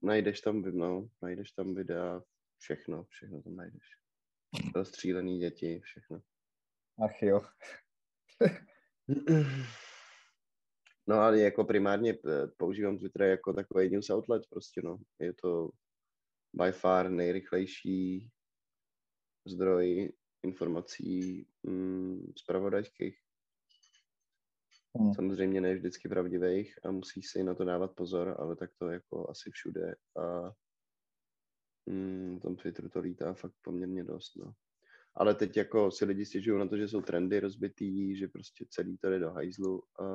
[0.04, 2.22] najdeš tam, no, najdeš tam videa,
[2.58, 3.99] všechno, všechno tam najdeš.
[4.76, 6.22] Rozstřílený děti, všechno.
[7.06, 7.42] Ach jo.
[11.08, 14.98] no ale jako primárně eh, používám Twitter jako takový news outlet prostě, no.
[15.20, 15.70] Je to
[16.54, 18.30] by far nejrychlejší
[19.48, 20.12] zdroj
[20.44, 23.20] informací mm, zpravodajských.
[24.98, 25.14] Hmm.
[25.14, 29.30] Samozřejmě ne vždycky pravdivých a musí si na to dávat pozor, ale tak to jako
[29.30, 30.52] asi všude a
[31.90, 34.54] mm, tom Twitteru to lítá fakt poměrně dost, no.
[35.16, 38.98] Ale teď jako si lidi stěžují na to, že jsou trendy rozbitý, že prostě celý
[38.98, 40.06] to jde do hajzlu a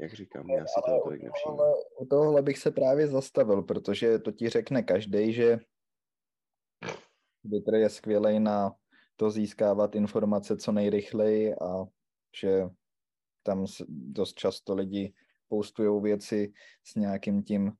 [0.00, 1.58] jak říkám, já si to tolik nevšimnu.
[2.00, 5.58] U tohohle bych se právě zastavil, protože to ti řekne každý, že
[7.42, 8.74] Twitter je skvělý na
[9.16, 11.84] to získávat informace co nejrychleji a
[12.40, 12.62] že
[13.42, 15.14] tam dost často lidi
[15.48, 16.52] postují věci
[16.84, 17.72] s nějakým tím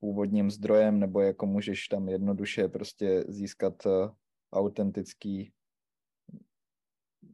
[0.00, 4.10] původním zdrojem, nebo jako můžeš tam jednoduše prostě získat eh,
[4.52, 5.52] autentický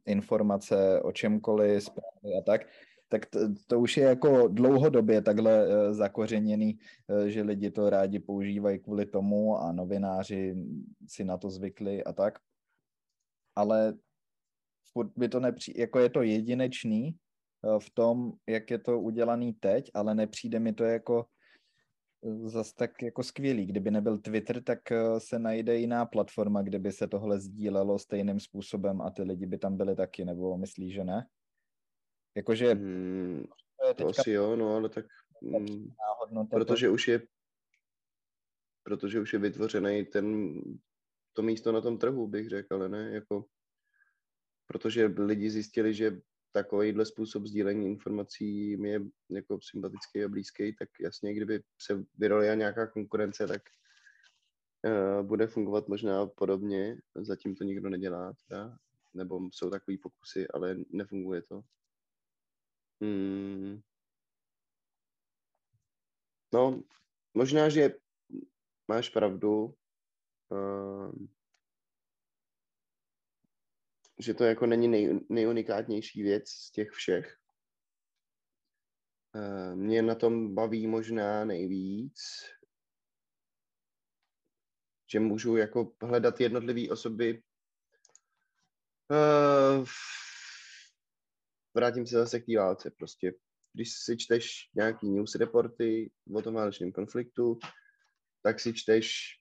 [0.06, 2.60] informace o čemkoliv, zprávy a tak,
[3.08, 8.18] tak to, to už je jako dlouhodobě takhle uh, zakořeněný, uh, že lidi to rádi
[8.18, 10.54] používají kvůli tomu a novináři
[11.08, 12.38] si na to zvykli a tak.
[13.56, 13.94] Ale
[15.16, 17.16] by to nepří, jako je to jedinečný
[17.78, 21.26] v tom, jak je to udělaný teď, ale nepřijde mi to jako
[22.44, 23.66] zas tak jako skvělý.
[23.66, 24.78] Kdyby nebyl Twitter, tak
[25.18, 29.58] se najde jiná platforma, kde by se tohle sdílelo stejným způsobem a ty lidi by
[29.58, 31.26] tam byli taky, nebo myslíš, že ne?
[32.36, 32.74] Jakože...
[32.74, 33.44] Hmm,
[33.86, 35.06] to, to asi jo, no ale tak...
[35.42, 35.90] Hmm,
[36.50, 36.92] protože to...
[36.92, 37.20] už je
[38.86, 40.54] protože už je vytvořený ten,
[41.32, 43.44] to místo na tom trhu, bych řekl, ale ne, jako,
[44.66, 46.20] protože lidi zjistili, že
[46.56, 52.54] takovýhle způsob sdílení informací jim je jako sympatický a blízký, tak jasně, kdyby se vyrolila
[52.54, 53.62] nějaká konkurence, tak
[54.84, 57.00] uh, bude fungovat možná podobně.
[57.14, 58.78] Zatím to nikdo nedělá, teda,
[59.14, 61.62] nebo jsou takový pokusy, ale nefunguje to.
[63.00, 63.80] Hmm.
[66.54, 66.82] no,
[67.34, 67.94] možná, že
[68.88, 69.74] máš pravdu,
[70.48, 71.12] uh,
[74.18, 77.36] že to jako není nej, nejunikátnější věc z těch všech.
[79.34, 82.20] Uh, mě na tom baví možná nejvíc,
[85.12, 87.42] že můžu jako hledat jednotlivé osoby.
[89.10, 89.86] Uh,
[91.74, 93.32] vrátím se zase k té válce prostě.
[93.72, 97.58] Když si čteš nějaký news reporty o tom válečném konfliktu,
[98.42, 99.36] tak si čteš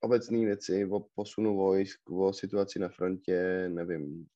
[0.00, 4.26] obecné věci o posunu vojsk, o situaci na frontě, nevím,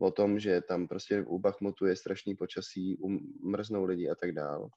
[0.00, 2.98] o tom, že tam prostě u Bachmutu je strašný počasí,
[3.42, 4.68] mrznou lidi a tak dál.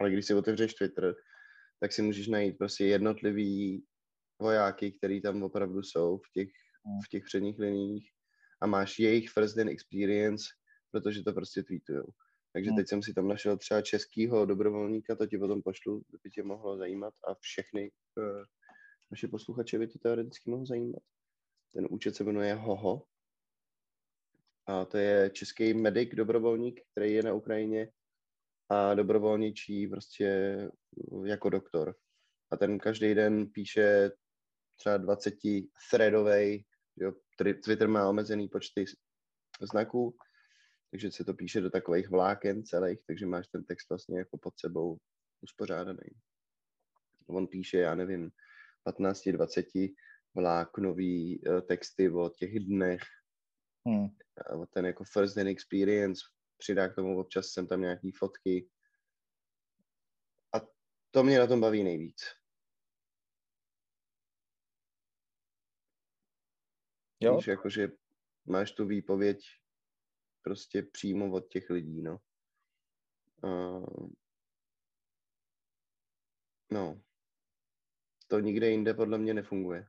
[0.00, 1.14] Ale když si otevřeš Twitter,
[1.80, 3.84] tak si můžeš najít prostě jednotlivý
[4.40, 6.48] vojáky, který tam opravdu jsou v těch,
[7.06, 8.10] v těch předních liních
[8.62, 10.44] a máš jejich first experience,
[10.90, 12.06] protože to prostě tweetujou.
[12.52, 16.42] Takže teď jsem si tam našel třeba českýho dobrovolníka, to ti potom pošlu, by tě
[16.42, 18.44] mohlo zajímat a všechny uh,
[19.10, 21.02] naše posluchače by to teoreticky mohlo zajímat.
[21.72, 23.02] Ten účet se jmenuje Hoho
[24.66, 27.88] a to je český medic, dobrovolník, který je na Ukrajině
[28.68, 30.58] a dobrovolničí prostě
[31.24, 31.94] jako doktor.
[32.50, 34.10] A ten každý den píše
[34.76, 35.34] třeba 20
[35.90, 36.64] threadovej,
[36.96, 37.12] jo,
[37.64, 38.84] Twitter má omezený počty
[39.60, 40.16] znaků,
[40.90, 44.58] takže se to píše do takových vláken celých, takže máš ten text vlastně jako pod
[44.58, 44.98] sebou
[45.40, 46.10] uspořádaný.
[47.26, 48.30] On píše, já nevím,
[48.86, 49.94] 15-20
[50.34, 53.02] vláknový uh, texty o těch dnech,
[53.86, 54.08] hmm.
[54.62, 56.22] o ten jako first hand experience,
[56.58, 58.70] přidá k tomu občas sem tam nějaký fotky.
[60.54, 60.66] A
[61.10, 62.22] to mě na tom baví nejvíc.
[67.20, 67.36] Jo.
[67.36, 67.88] Víš, jakože
[68.46, 69.40] máš tu výpověď
[70.42, 72.18] prostě přímo od těch lidí, no.
[73.42, 74.08] Uh,
[76.70, 77.00] no.
[78.28, 79.86] To nikde jinde podle mě nefunguje.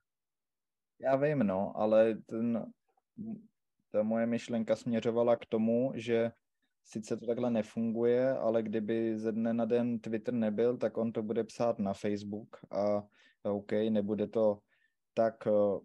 [1.00, 2.72] Já vím, no, ale ten,
[3.92, 6.32] ta moje myšlenka směřovala k tomu, že
[6.84, 11.24] sice to takhle nefunguje, ale kdyby ze dne na den Twitter nebyl, tak on to
[11.24, 13.04] bude psát na Facebook a
[13.44, 14.60] OK, nebude to
[15.14, 15.80] tak eh,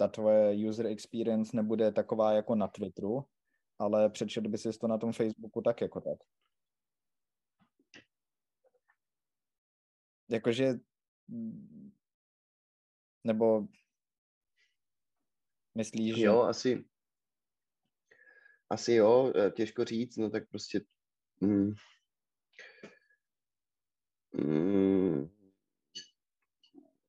[0.00, 3.24] ta tvoje user experience nebude taková jako na Twitteru,
[3.78, 6.18] ale přečet by si to na tom Facebooku tak jako tak.
[10.30, 10.74] Jakože
[13.24, 13.66] nebo
[15.74, 16.24] myslíš, že...
[16.24, 16.84] Jo, asi
[18.70, 20.80] asi jo, eh, těžko říct, no tak prostě
[21.40, 21.72] mm,
[24.32, 25.28] mm,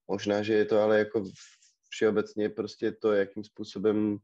[0.07, 1.23] možná, že je to ale jako
[1.91, 4.17] všeobecně prostě to, jakým způsobem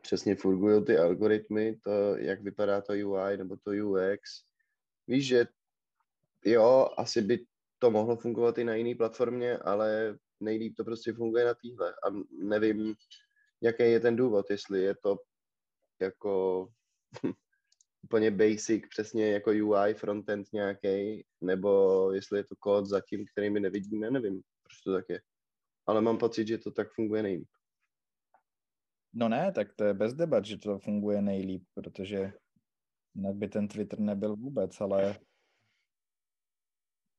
[0.00, 4.44] přesně fungují ty algoritmy, to, jak vypadá to UI nebo to UX.
[5.08, 5.46] Víš, že
[6.44, 7.46] jo, asi by
[7.78, 11.92] to mohlo fungovat i na jiné platformě, ale nejlíp to prostě funguje na téhle.
[11.92, 12.06] A
[12.38, 12.94] nevím,
[13.60, 15.18] jaký je ten důvod, jestli je to
[16.00, 16.68] jako
[18.02, 23.60] úplně basic, přesně jako UI frontend nějaký, nebo jestli je to kód zatím, který my
[23.60, 25.20] nevidíme, nevím, proč to tak je
[25.86, 27.48] ale mám pocit, že to tak funguje nejlíp.
[29.12, 32.32] No ne, tak to je bez debat, že to funguje nejlíp, protože
[33.14, 35.18] jinak by ten Twitter nebyl vůbec, ale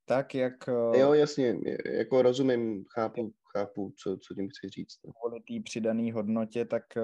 [0.08, 0.68] tak, jak...
[0.68, 1.56] Eh, jo, jasně,
[1.92, 4.98] jako rozumím, chápu, chápu, co, co tím chci říct.
[5.06, 5.12] No.
[5.12, 7.02] Kvůli té přidané hodnotě, tak eh,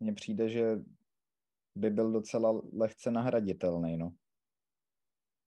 [0.00, 0.76] mně přijde, že
[1.74, 4.12] by byl docela lehce nahraditelný, no.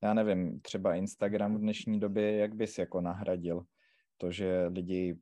[0.04, 3.66] Já nevím, třeba Instagram v dnešní době, jak bys jako nahradil?
[4.18, 5.20] To, že lidi,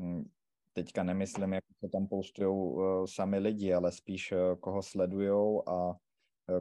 [0.00, 0.30] hm,
[0.72, 5.88] teďka nemyslím, jak to tam postují uh, sami lidi, ale spíš uh, koho sledují a
[5.88, 5.94] uh,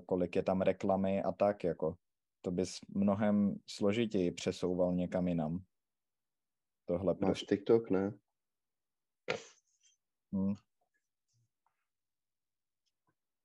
[0.05, 1.97] kolik je tam reklamy a tak, jako
[2.41, 5.63] to bys mnohem složitěji přesouval někam jinam.
[6.85, 7.45] Tohle Máš prostě.
[7.45, 8.13] TikTok, ne?
[10.33, 10.55] Hmm.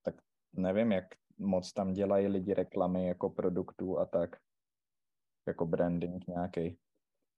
[0.03, 0.14] Tak
[0.53, 1.05] nevím, jak
[1.38, 4.36] moc tam dělají lidi reklamy jako produktů a tak.
[5.47, 6.78] Jako branding nějaký.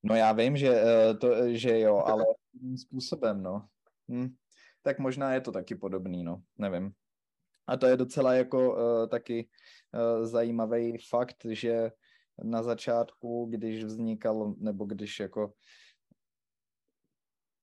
[0.05, 2.25] No já vím, že, eh, to, že jo, ale
[2.61, 3.69] tím způsobem, no.
[4.11, 4.35] Hm.
[4.83, 6.93] Tak možná je to taky podobný, no, nevím.
[7.67, 9.49] A to je docela jako uh, taky
[9.95, 11.91] uh, zajímavý fakt, že
[12.43, 15.53] na začátku, když vznikal, nebo když jako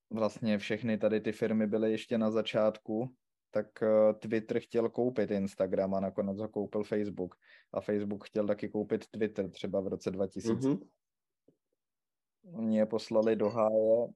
[0.10, 3.16] vlastně všechny tady ty firmy byly ještě na začátku,
[3.52, 7.36] tak uh, Twitter chtěl koupit Instagram a nakonec ho koupil Facebook.
[7.74, 10.54] A Facebook chtěl taky koupit Twitter třeba v roce 2000.
[10.54, 10.80] Mm-hmm.
[12.44, 14.08] Oni je poslali do háje.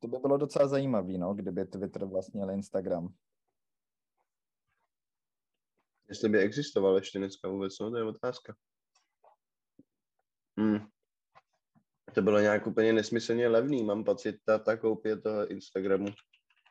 [0.00, 3.14] To by bylo docela zajímavé, no, kdyby Twitter vlastnil Instagram.
[6.08, 8.54] Jestli by existoval ještě dneska vůbec, no, to je otázka.
[10.58, 10.78] Hmm.
[12.14, 16.06] To bylo nějak úplně nesmyslně levný, mám pocit, ta, ta koupě toho Instagramu.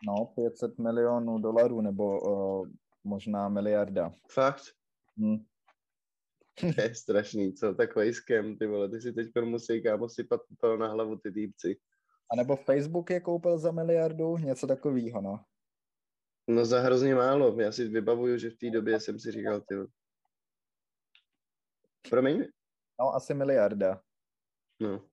[0.07, 2.67] No, 500 milionů dolarů nebo uh,
[3.03, 4.13] možná miliarda.
[4.31, 4.63] Fakt?
[5.19, 5.45] Hm.
[6.75, 10.77] To je strašný, co takový skem, ty vole, ty si teď musí kámo sypat to
[10.77, 11.79] na hlavu ty týpci.
[12.31, 15.43] A nebo Facebook je koupil za miliardu, něco takového, no.
[16.47, 19.75] No za hrozně málo, já si vybavuju, že v té době jsem si říkal, ty
[22.09, 22.45] Promiň?
[22.99, 24.01] No, asi miliarda.
[24.79, 25.07] No.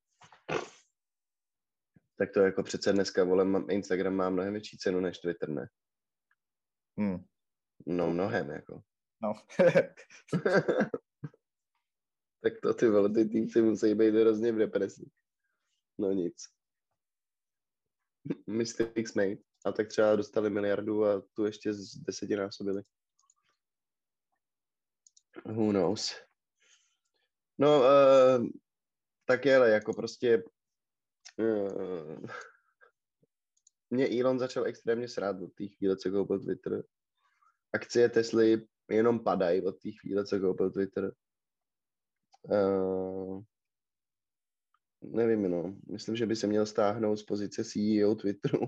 [2.18, 5.68] Tak to jako přece dneska, vole, mám, Instagram má mnohem větší cenu než Twitter, ne?
[6.99, 7.24] Hmm.
[7.86, 8.82] No mnohem, jako.
[9.22, 9.34] No.
[12.41, 15.11] tak to ty vole, ty týmci musí být hrozně v depresi.
[15.99, 16.36] No nic.
[18.47, 19.36] Mistakes made.
[19.64, 22.82] A tak třeba dostali miliardu a tu ještě z desetinásobili.
[25.45, 26.14] Who knows?
[27.59, 28.47] No, uh,
[29.24, 30.43] tak je, ale jako prostě
[31.39, 32.26] uh,
[33.91, 36.84] mě Elon začal extrémně srát od té chvíle, co koupil Twitter.
[37.72, 41.12] Akcie Tesly jenom padají od té chvíle, co koupil Twitter.
[42.43, 43.43] Uh,
[45.03, 45.74] nevím, no.
[45.91, 48.61] Myslím, že by se měl stáhnout z pozice CEO Twitteru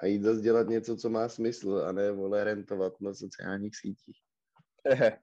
[0.00, 4.18] a jít zase dělat něco, co má smysl, a ne vole rentovat na sociálních sítích.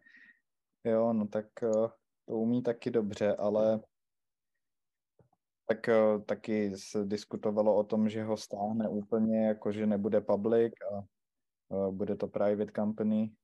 [0.84, 1.88] jo, no tak uh,
[2.26, 3.82] to umí taky dobře, ale
[5.68, 10.74] tak uh, taky se diskutovalo o tom, že ho stáhne úplně, jako že nebude public
[10.94, 11.08] a
[11.91, 13.36] bude to private company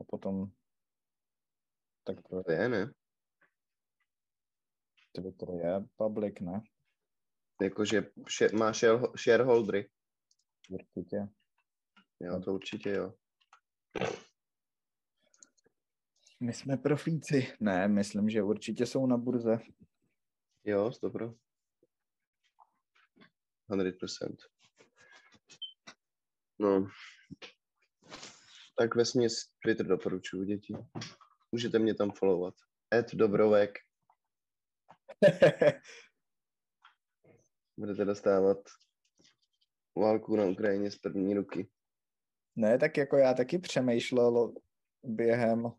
[0.00, 0.50] a potom
[2.08, 2.92] tak to, je, ne?
[5.12, 5.20] To
[5.52, 6.60] je public, ne?
[7.62, 8.10] Jakože
[8.52, 8.72] má
[9.16, 9.90] shareholdery.
[10.70, 11.28] Určitě.
[12.20, 13.14] Jo, to určitě jo.
[16.40, 17.56] My jsme profíci.
[17.60, 19.58] Ne, myslím, že určitě jsou na burze.
[20.64, 21.34] Jo, dobro.
[23.70, 24.36] 100%.
[26.58, 26.88] No.
[28.78, 29.32] Tak vesměs
[29.62, 30.74] Twitter doporučuju děti.
[31.52, 32.54] Můžete mě tam followovat.
[32.94, 33.78] Ed Dobrovek.
[37.76, 38.58] Budete dostávat
[39.96, 41.68] válku na Ukrajině z první ruky.
[42.56, 44.54] Ne, tak jako já taky přemýšlel
[45.04, 45.72] během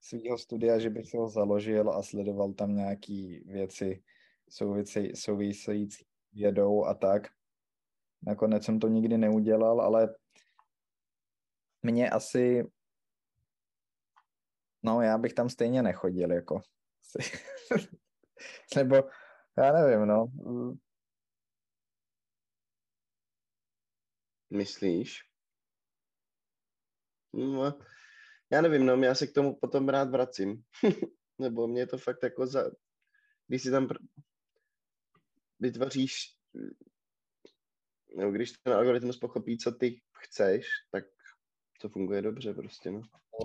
[0.00, 4.02] svého studia, že bych ho založil a sledoval tam nějaký věci
[5.14, 7.28] související vědou a tak.
[8.22, 10.14] Nakonec jsem to nikdy neudělal, ale
[11.82, 12.64] mě asi
[14.82, 16.60] no já bych tam stejně nechodil, jako
[18.76, 18.96] nebo
[19.58, 20.26] já nevím, no
[24.52, 25.20] Myslíš?
[27.32, 27.78] No,
[28.50, 30.62] já nevím, no, já se k tomu potom rád vracím.
[31.38, 32.70] Nebo mě to fakt jako za...
[33.46, 33.96] Když si tam pr...
[35.60, 36.36] vytvoříš...
[38.16, 41.04] Nebo když ten algoritmus pochopí, co ty chceš, tak
[41.80, 43.02] to funguje dobře prostě, no.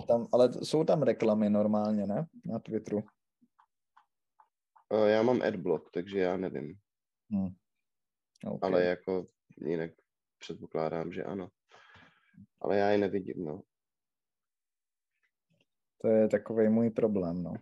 [0.08, 2.26] Tam, ale jsou tam reklamy normálně, ne?
[2.44, 3.02] Na Twitteru.
[5.06, 6.78] Já mám adblock, takže já nevím.
[7.30, 7.48] Hmm.
[8.46, 8.70] Okay.
[8.70, 9.26] Ale jako
[9.56, 9.90] jinak
[10.38, 11.48] předpokládám, že ano.
[12.60, 13.62] Ale já je nevidím, no.
[16.00, 17.54] To je takový můj problém, no.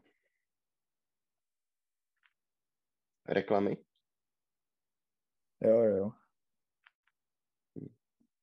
[3.28, 3.76] Reklamy?
[5.60, 6.10] Jo, jo.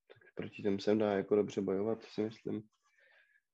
[0.07, 2.69] Tak proti tomu se dá jako dobře bojovat, si myslím.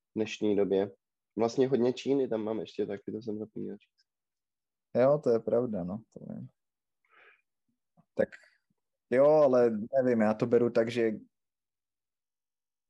[0.10, 0.92] V dnešní době.
[1.38, 4.10] Vlastně hodně Číny tam mám ještě, taky to jsem zapomněl říct.
[4.96, 5.98] Jo, to je pravda, no.
[6.14, 6.48] To je.
[8.14, 8.30] Tak
[9.12, 9.72] Jo, ale
[10.04, 11.12] nevím, já to beru tak, že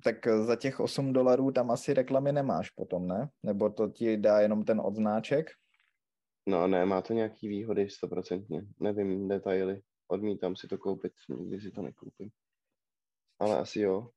[0.04, 3.30] tak za těch 8 dolarů tam asi reklamy nemáš potom, ne?
[3.44, 5.50] Nebo to ti dá jenom ten odznáček?
[6.48, 8.62] No ne, má to nějaký výhody stoprocentně.
[8.80, 9.82] Nevím detaily.
[10.08, 12.30] Odmítám si to koupit, nikdy si to nekoupím.
[13.40, 14.10] Ale asi jo.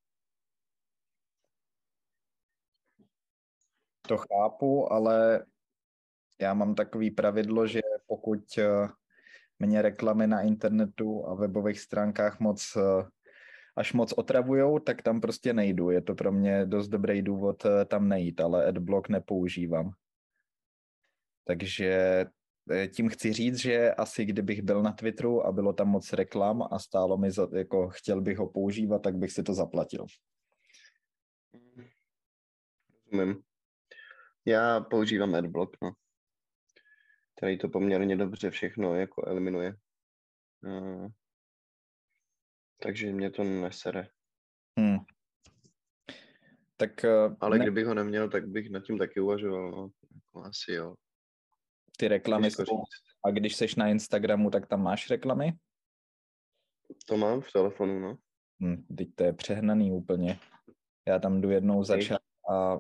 [4.09, 5.47] To chápu, ale
[6.41, 8.89] já mám takový pravidlo, že pokud eh,
[9.59, 13.09] mě reklamy na internetu a webových stránkách moc eh,
[13.77, 15.91] až moc otravujou, tak tam prostě nejdu.
[15.91, 19.91] Je to pro mě dost dobrý důvod eh, tam nejít, ale adblock nepoužívám.
[21.45, 22.25] Takže
[22.95, 26.79] tím chci říct, že asi kdybych byl na Twitteru a bylo tam moc reklam a
[26.79, 30.07] stálo mi, za, jako chtěl bych ho používat, tak bych si to zaplatil.
[33.13, 33.43] Rozumím.
[34.47, 35.93] Já používám adblock, no
[37.43, 39.75] který to poměrně dobře všechno jako eliminuje.
[40.67, 41.09] Uh,
[42.83, 44.09] takže mě to nesere.
[44.79, 44.99] Hmm.
[46.77, 49.91] Tak eh, Ale ne, kdybych ho neměl, tak bych nad tím taky uvažoval, no.
[50.15, 50.95] Jako asi jo.
[51.99, 52.83] ty reklamy jsou,
[53.27, 55.53] a když seš na Instagramu, tak tam máš reklamy?
[57.07, 58.19] To mám v telefonu, no.
[58.63, 60.39] Hm, teď to je přehnaný úplně.
[61.09, 62.19] Já tam jdu jednou za čas
[62.51, 62.79] a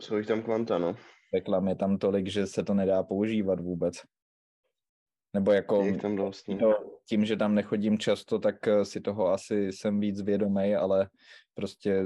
[0.00, 0.96] Jsou jich tam kvanta, no.
[1.34, 3.94] reklam je tam tolik, že se to nedá používat vůbec.
[5.34, 6.74] Nebo jako Je tam dost, no.
[7.08, 11.08] tím, že tam nechodím často, tak eh, si toho asi jsem víc vědomý, ale
[11.54, 12.04] prostě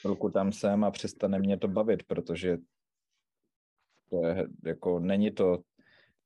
[0.00, 2.58] chvilku tam jsem a přestane mě to bavit, protože
[4.10, 5.58] to je jako, není to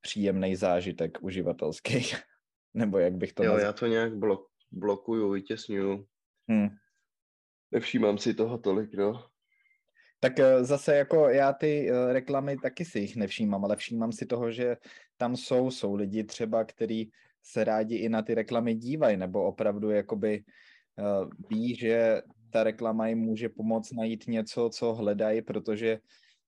[0.00, 1.92] příjemný zážitek uživatelský.
[2.74, 3.66] Nebo jak bych to Jo, nazval.
[3.66, 6.06] já to nějak blok, blokuju, vytěsňuju.
[6.50, 6.68] Hm.
[7.70, 9.26] Nevšímám si toho tolik, no.
[10.24, 14.26] Tak eh, zase jako já ty eh, reklamy taky si jich nevšímám, ale všímám si
[14.26, 14.76] toho, že
[15.16, 17.12] tam jsou, jsou lidi třeba, kteří
[17.42, 20.44] se rádi i na ty reklamy dívají, nebo opravdu jakoby
[20.98, 25.98] uh, ví, že ta reklama jim může pomoct najít něco, co hledají, protože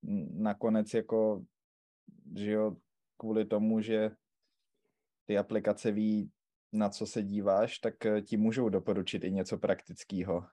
[0.02, 1.44] mm, nakonec jako,
[2.36, 2.76] že jo,
[3.16, 4.10] kvůli tomu, že
[5.24, 6.30] ty aplikace ví,
[6.72, 10.44] na co se díváš, tak eh, ti můžou doporučit i něco praktického.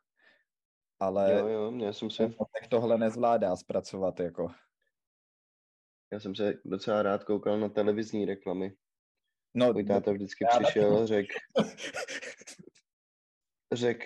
[0.99, 4.51] Ale Jo, jo, já jsem se, tak tohle nezvládá zpracovat jako.
[6.11, 8.75] já jsem se docela rád koukal na televizní reklamy.
[9.53, 11.33] No, Můj táta vždycky já přišel a řekl,
[13.73, 14.05] řek,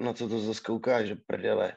[0.00, 1.76] na co to zase koukáš, že prdele.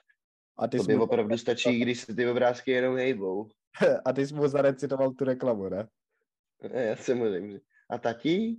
[0.58, 3.50] a ty, Tobě mu, opravdu stačí, když se ty obrázky jenom hejbou.
[4.06, 5.90] a ty jsi mu zarecitoval tu reklamu, ne?
[6.74, 7.60] Já jsem mu řekl,
[7.90, 8.58] a tati,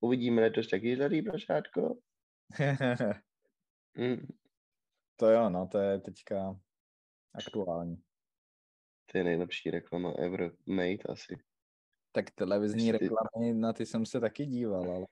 [0.00, 1.98] uvidíme letos taky zlatý prašátko?
[3.98, 4.26] Hm,
[5.16, 6.60] to jo, no, to je teďka
[7.34, 7.96] aktuální.
[9.12, 11.38] to je nejlepší reklama ever made asi.
[12.12, 15.06] Tak televizní Ještě ty- reklamy, na ty jsem se taky díval, ale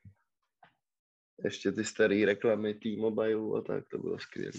[1.44, 4.52] Ještě ty staré reklamy T-Mobile a tak, to bylo skvělé.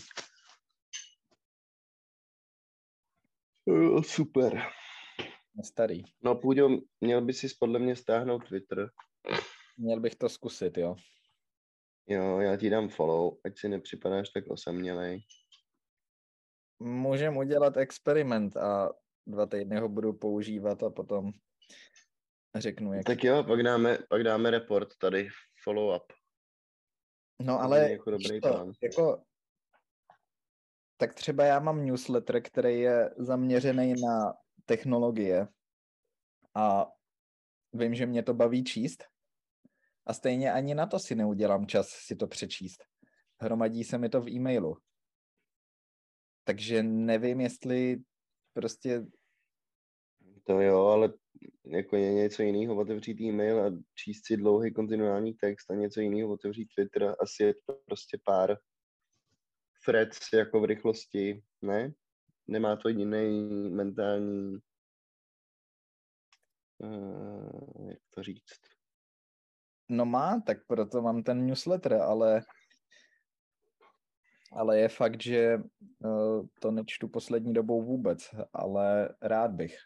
[4.02, 4.62] Super.
[5.64, 6.04] starý.
[6.24, 6.70] No Půďo,
[7.02, 8.90] měl by si podle mě stáhnout Twitter.
[9.78, 10.96] Měl bych to zkusit, jo.
[12.08, 15.22] Jo, já ti dám follow, ať si nepřipadáš tak osamělej.
[16.80, 18.94] Můžem udělat experiment a
[19.28, 21.32] dva týdny ho budu používat a potom
[22.56, 23.06] řeknu, jak...
[23.06, 25.28] Tak jo, pak dáme, pak dáme report tady,
[25.64, 26.14] follow up.
[27.42, 28.72] No ale jako dobrý to, plán.
[28.84, 29.24] jako,
[30.98, 34.34] tak třeba já mám newsletter, který je zaměřený na
[34.66, 35.48] technologie
[36.56, 36.88] a
[37.74, 39.04] vím, že mě to baví číst
[40.06, 42.84] a stejně ani na to si neudělám čas si to přečíst.
[43.40, 44.78] Hromadí se mi to v e-mailu.
[46.44, 47.98] Takže nevím, jestli
[48.54, 49.06] prostě,
[50.44, 51.14] To jo, ale
[51.66, 56.30] jako je něco jiného otevřít e-mail a číst si dlouhý kontinuální text a něco jiného
[56.34, 57.16] otevřít Twitter.
[57.20, 58.58] Asi je to prostě pár
[59.86, 61.94] threads jako v rychlosti, ne?
[62.48, 64.58] Nemá to jiný mentální,
[66.78, 68.75] uh, jak to říct,
[69.90, 72.42] no má, tak proto mám ten newsletter, ale
[74.52, 75.58] ale je fakt, že
[76.00, 79.78] uh, to nečtu poslední dobou vůbec, ale rád bych.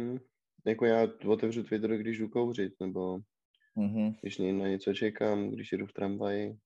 [0.00, 0.18] hm.
[0.66, 3.18] Jako já otevřu Twitter, když jdu kouřit, nebo
[3.76, 4.12] Mhm.
[4.20, 6.58] když na něco čekám, když jedu v tramvaji.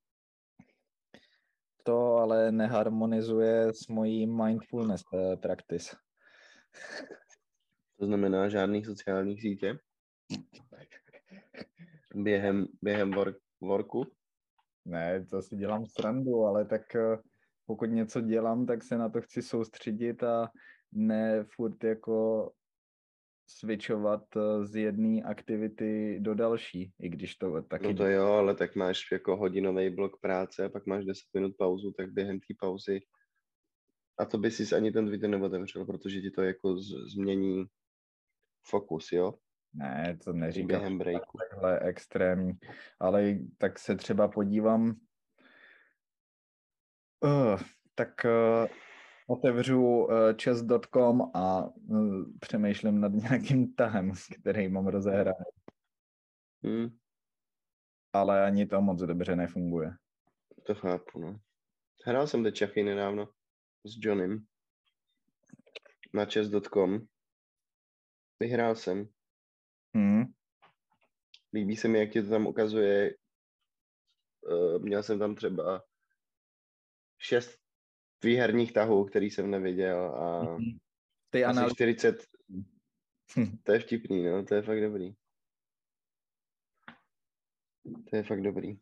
[1.83, 5.97] To ale neharmonizuje s mojí mindfulness eh, practice.
[7.99, 9.79] To znamená žádných sociálních sítě
[12.15, 14.07] během, během work, worku.
[14.85, 17.19] Ne, to si dělám srandu, ale tak eh,
[17.67, 20.51] pokud něco dělám, tak se na to chci soustředit a
[20.93, 22.51] ne furt jako
[23.47, 27.87] switchovat eh, z jedné aktivity do další, i když to taky...
[27.87, 31.93] No to jo, ale tak máš jako hodinový blok práce, pak máš 10 minut pauzu,
[31.93, 33.01] tak během té pauzy
[34.19, 37.65] a to by si ani ten Twitter neotevřel, protože ti to jako z- změní
[38.67, 39.35] fokus, jo,
[39.75, 41.39] Ne, to neříkám během breaku.
[41.39, 42.53] takhle extrémní,
[43.01, 44.97] ale tak se třeba podívám,
[47.21, 47.61] uh,
[47.95, 48.67] tak uh,
[49.27, 50.11] otevřu uh,
[50.43, 55.37] chess.com a uh, přemýšlím nad nějakým tahem, který mám rozehrát,
[56.67, 56.99] Hm,
[58.13, 59.93] ale ani to moc dobře nefunguje.
[60.67, 61.41] to chápu, no.
[62.07, 63.29] Hrál jsem teď šachy nedávno
[63.85, 64.45] s Johnem
[66.15, 67.07] na chess.com.
[68.41, 69.09] Vyhrál jsem.
[69.95, 70.25] Hmm.
[71.55, 73.15] Líbí se mi, jak ti to tam ukazuje.
[74.41, 75.85] Uh, měl jsem tam třeba
[77.19, 77.59] šest
[78.25, 80.79] výherních tahů, který jsem nevěděl a Mhm.
[81.31, 82.27] Ty asi analýzy 40,
[83.63, 85.15] to je vtipný, no, to je fakt dobrý.
[88.11, 88.79] To je fakt dobrý.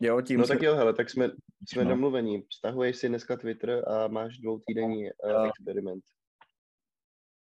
[0.00, 0.52] Jo, tím No se...
[0.52, 1.30] tak jo, hele, tak jsme,
[1.68, 1.90] jsme No.
[1.90, 2.46] domluvení.
[2.52, 6.04] Stahuješ si dneska Twitter a máš dvoutýdenní uh, A- experiment.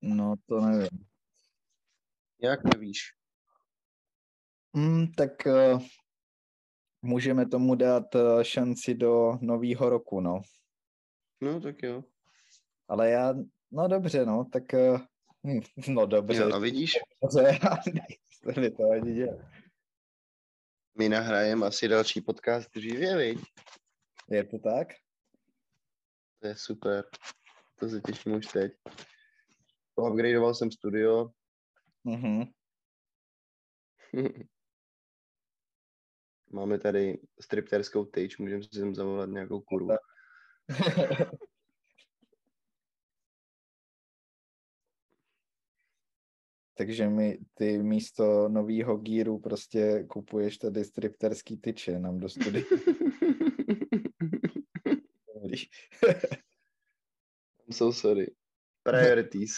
[0.02, 1.06] No, to nevím.
[2.42, 3.00] Jak nevíš?
[4.76, 5.82] Hmm, tak uh,
[7.02, 10.42] můžeme tomu dát uh, šanci do nového roku, no.
[11.42, 12.04] No tak jo.
[12.88, 13.34] Ale já,
[13.72, 15.00] no dobře, no, tak, uh,
[15.48, 17.78] hm, no dobře, jo a vidíš, dobře, já
[18.44, 19.40] nechci to ani dělat.
[21.00, 23.40] my nahrajeme asi další podcast dříve, viď?
[24.30, 24.88] Je to tak?
[26.40, 27.06] To je super.
[27.80, 28.72] To se těším už teď.
[29.96, 31.32] Upgradeoval jsem studio.
[32.08, 32.44] Mhm.
[36.52, 39.90] Máme tady stripterskou tyč, můžeme si sem zavolat nějakou kurvu.
[46.74, 52.66] Takže mi ty místo nového gíru prostě kupuješ tady stripterský tyče nám do studia.
[57.68, 58.36] I'm so sorry.
[58.84, 59.52] Priorities.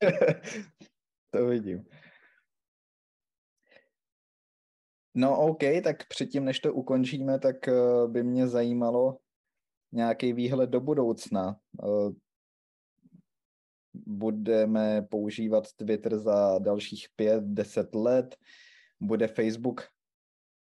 [1.30, 1.84] to vidím.
[5.14, 9.18] No OK, tak předtím, než to ukončíme, tak eh, by mě zajímalo
[9.92, 11.60] nějaký výhled do budoucna.
[11.84, 12.12] Eh,
[14.06, 18.36] Budeme používat Twitter za dalších pět, deset let.
[19.00, 19.88] Bude Facebook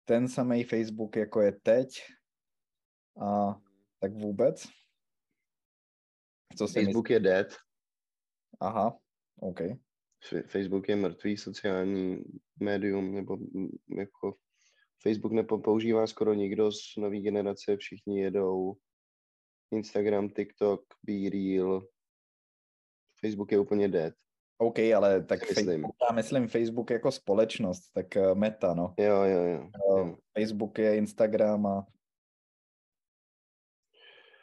[0.05, 1.89] ten samý Facebook, jako je teď?
[3.23, 3.61] A
[4.01, 4.67] tak vůbec?
[6.59, 7.47] Co si Facebook je dead.
[8.61, 8.99] Aha,
[9.41, 9.61] OK.
[10.47, 12.25] Facebook je mrtvý sociální
[12.61, 13.39] médium, nebo
[13.99, 14.35] jako
[15.03, 18.77] Facebook nepoužívá skoro nikdo z nové generace, všichni jedou
[19.71, 21.87] Instagram, TikTok, Be Real.
[23.21, 24.15] Facebook je úplně dead.
[24.59, 25.67] OK, ale tak myslím.
[25.67, 28.95] Facebook, já myslím Facebook jako společnost, tak eh, meta, no.
[28.99, 29.71] Jo, jo, jo.
[29.75, 30.17] Eh, jo.
[30.39, 31.87] Facebook je Instagram a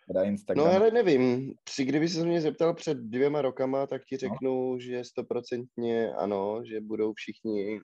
[0.07, 0.65] teda Instagram.
[0.65, 4.19] No ale nevím, si kdyby se mě zeptal před dvěma rokama, tak ti No.
[4.19, 7.79] řeknu, že stoprocentně ano, že budou všichni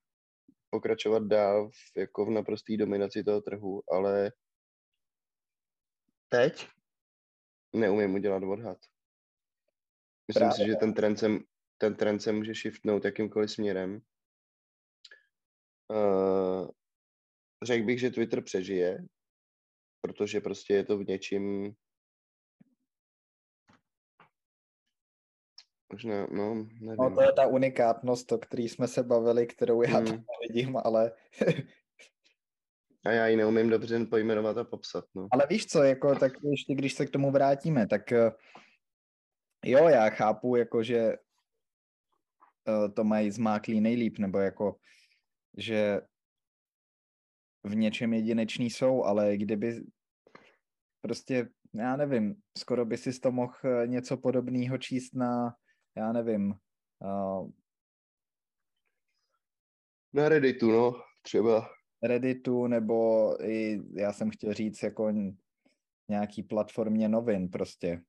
[0.69, 4.31] pokračovat dál v, jako v naprosté dominaci toho trhu, ale
[6.29, 6.67] teď
[7.75, 8.77] neumím udělat odhad.
[10.27, 10.65] Myslím Právě.
[10.65, 11.27] si, že ten trend, se,
[11.77, 14.01] ten trend se může shiftnout jakýmkoliv směrem.
[15.91, 16.69] Uh,
[17.63, 19.05] řekl bych, že Twitter přežije,
[20.01, 21.73] protože prostě je to v něčím
[25.93, 26.95] Možná, no, nevím.
[26.99, 30.05] No to je ta unikátnost, o který jsme se bavili, kterou já Hmm.
[30.05, 31.11] tam nevidím, ale,
[33.05, 35.27] A já ji neumím dobře pojmenovat a popsat, no.
[35.31, 38.31] ale víš co, jako tak ještě když se k tomu vrátíme, tak eh,
[39.65, 40.97] jo, já chápu, jako že
[42.67, 44.75] eh, to mají zmáklý nejlíp, nebo jako,
[45.57, 46.01] že
[47.63, 49.81] v něčem jedinečný jsou, ale kdyby
[51.01, 55.55] prostě, já nevím, skoro by si to mohl eh, něco podobného číst na,
[55.99, 56.53] já nevím,
[57.01, 57.51] uh,
[60.13, 61.69] Na Redditu, no, třeba.
[62.03, 65.11] Redditu, nebo i, já jsem chtěl říct, jako
[66.09, 68.03] nějaký platformě novin prostě.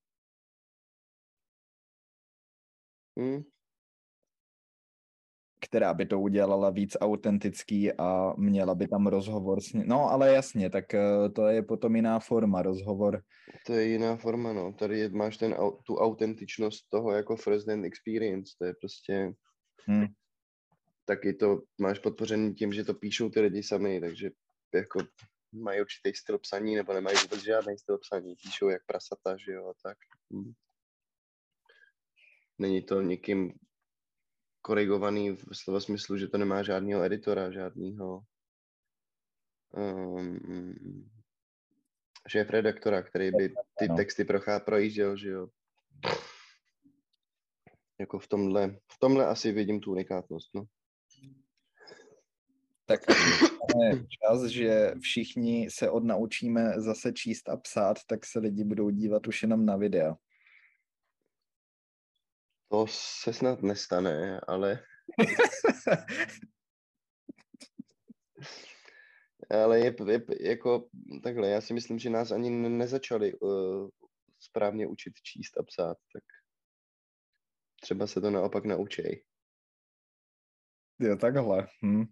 [3.18, 3.42] Hm?
[5.70, 9.82] Která by to udělala víc autentický a měla by tam rozhovor s ní.
[9.86, 13.22] No, ale jasně, tak eh, to je potom jiná forma, rozhovor.
[13.66, 14.72] To je jiná forma, no.
[14.72, 15.56] Tady je, máš ten,
[15.86, 19.32] tu autentičnost toho jako first hand experience, to je prostě,
[19.90, 20.06] Hm.
[21.04, 24.30] taky to máš podpořený tím, že to píšou ty lidi sami, takže
[24.74, 25.00] jako
[25.52, 29.68] mají určitý styl psaní, nebo nemají vůbec žádný styl psaní, píšou jak prasata, že jo,
[29.68, 29.98] a tak.
[30.32, 30.52] Hm.
[32.58, 33.52] Není to nikým
[34.62, 38.22] korigovaný v slova smyslu, že to nemá žádného editora, žádného
[39.72, 41.10] um,
[42.28, 43.48] šéf redaktora, který by
[43.78, 43.96] ty Ano.
[43.96, 45.48] texty prochá, projížděl, že jo.
[48.00, 50.64] Jako v tomhle, v tomhle asi vidím tu unikátnost, no.
[52.86, 53.00] Tak
[53.82, 59.26] je čas, že všichni se odnaučíme zase číst a psát, tak se lidi budou dívat
[59.26, 60.16] už jenom na videa.
[62.70, 64.84] To se snad nestane, ale,
[69.50, 70.88] ale je, je, jako
[71.22, 73.88] takhle, já si myslím, že nás ani ne- nezačali uh,
[74.38, 76.24] správně učit číst a psát, tak
[77.82, 79.24] třeba se to naopak naučej.
[81.00, 81.68] jo, takhle.
[81.84, 82.04] Hm.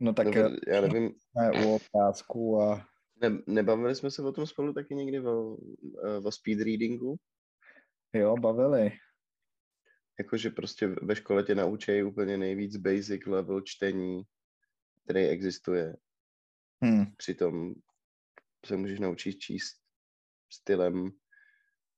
[0.00, 1.14] No tak eh, já nevím,
[1.64, 5.56] u obrázku a ne, nebavili jsme se o tom spolu taky někdy o,
[6.06, 7.16] eh, o speed readingu?
[8.12, 8.90] jo, bavili.
[10.18, 14.22] Jakože prostě ve škole tě naučí úplně nejvíc basic level čtení,
[15.04, 15.96] který existuje.
[16.82, 17.06] Hmm.
[17.16, 17.74] Přitom
[18.66, 19.76] se můžeš naučit číst
[20.52, 21.10] stylem,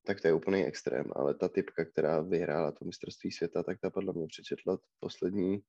[0.07, 3.91] tak to je úplný extrém, ale ta typka, která vyhrála to mistrovství světa, tak ta
[3.91, 5.63] podle mě přečetla poslední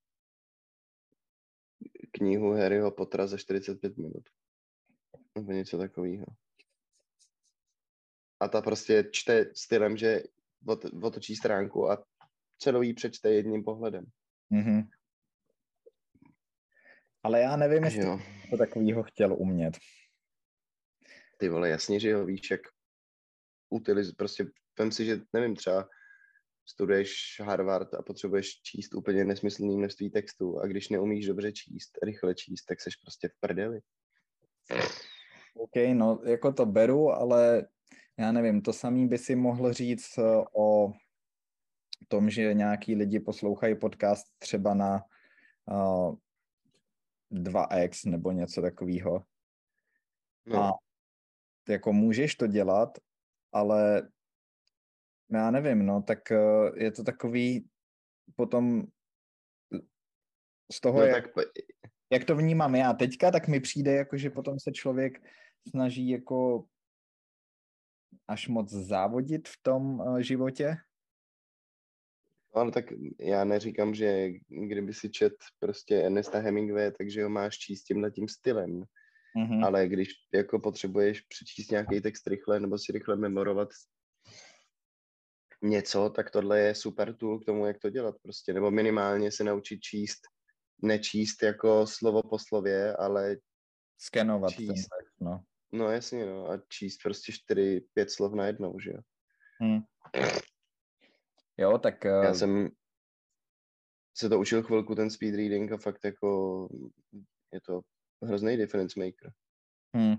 [2.12, 4.30] knihu Harryho Pottera za 45 minut.
[5.36, 6.26] Nebo něco takového.
[8.40, 10.24] A ta prostě čte stylem, že
[10.68, 12.06] ot, otočí stránku a
[12.58, 14.06] celou jí přečte jedním pohledem.
[14.52, 14.88] Mm-hmm.
[17.24, 18.20] Ale já nevím, jestli Jo.
[18.50, 19.78] to takovýho chtěl umět.
[21.38, 22.62] Ty vole, jasně, že jo, víš, jak
[23.70, 24.46] utiliz, prostě
[24.80, 25.90] vem si, že nevím, třeba
[26.66, 32.36] studuješ Harvard a potřebuješ číst úplně nesmyslný množství textů a když neumíš dobře číst, rychle
[32.36, 33.80] číst, tak seš prostě v prdeli.
[35.56, 37.68] OK, no jako to beru, ale
[38.20, 40.94] já nevím, to samý by si mohl říct eh, o
[42.08, 45.04] tom, že nějaký lidi poslouchají podcast třeba na
[45.72, 46.16] uh,
[47.32, 49.24] 2x nebo něco takového.
[50.46, 50.72] No, A
[51.70, 52.98] jako můžeš to dělat,
[53.52, 54.10] ale
[55.32, 57.70] já nevím, no, tak eh, je to takový
[58.36, 58.84] potom
[60.72, 61.46] z toho, no jak, tak
[62.12, 65.22] jak to vnímám já teďka, tak mi přijde, jako, že potom se člověk
[65.70, 66.66] snaží jako
[68.28, 70.78] až moc závodit v tom uh, životě.
[72.56, 72.86] No, ale tak
[73.20, 78.28] já neříkám, že kdyby si čet prostě Ernesta Hemingway, takže ho máš číst tímhle tím
[78.28, 78.84] stylem.
[79.38, 79.64] Mhm.
[79.64, 83.70] Ale když jako potřebuješ přečíst nějaký text rychle nebo si rychle memorovat
[85.62, 88.54] něco, tak tohle je super tool k tomu, jak to dělat prostě.
[88.54, 90.20] Nebo minimálně se naučit číst,
[90.82, 93.38] nečíst jako slovo po slově, ale
[93.98, 94.88] Skenovat ten číst.
[95.00, 95.44] text, no.
[95.72, 99.00] no jasně, no, a číst prostě čtyři, pět slov najednou, že jo.
[99.64, 99.80] Hm.
[101.58, 102.70] Jo, tak Já uh, jsem
[104.18, 106.68] se to učil chvilku, ten speed reading a fakt jako
[107.54, 107.82] je to
[108.24, 109.32] hrozný difference maker.
[109.98, 110.16] hm,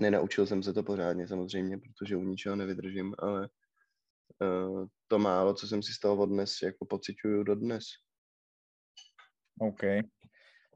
[0.00, 3.48] Nenaučil jsem se to pořádně samozřejmě, protože u ničeho nevydržím, ale
[4.42, 7.84] uh, to málo, co jsem si z toho odnes, jako pociťuju dodnes.
[9.60, 9.82] OK.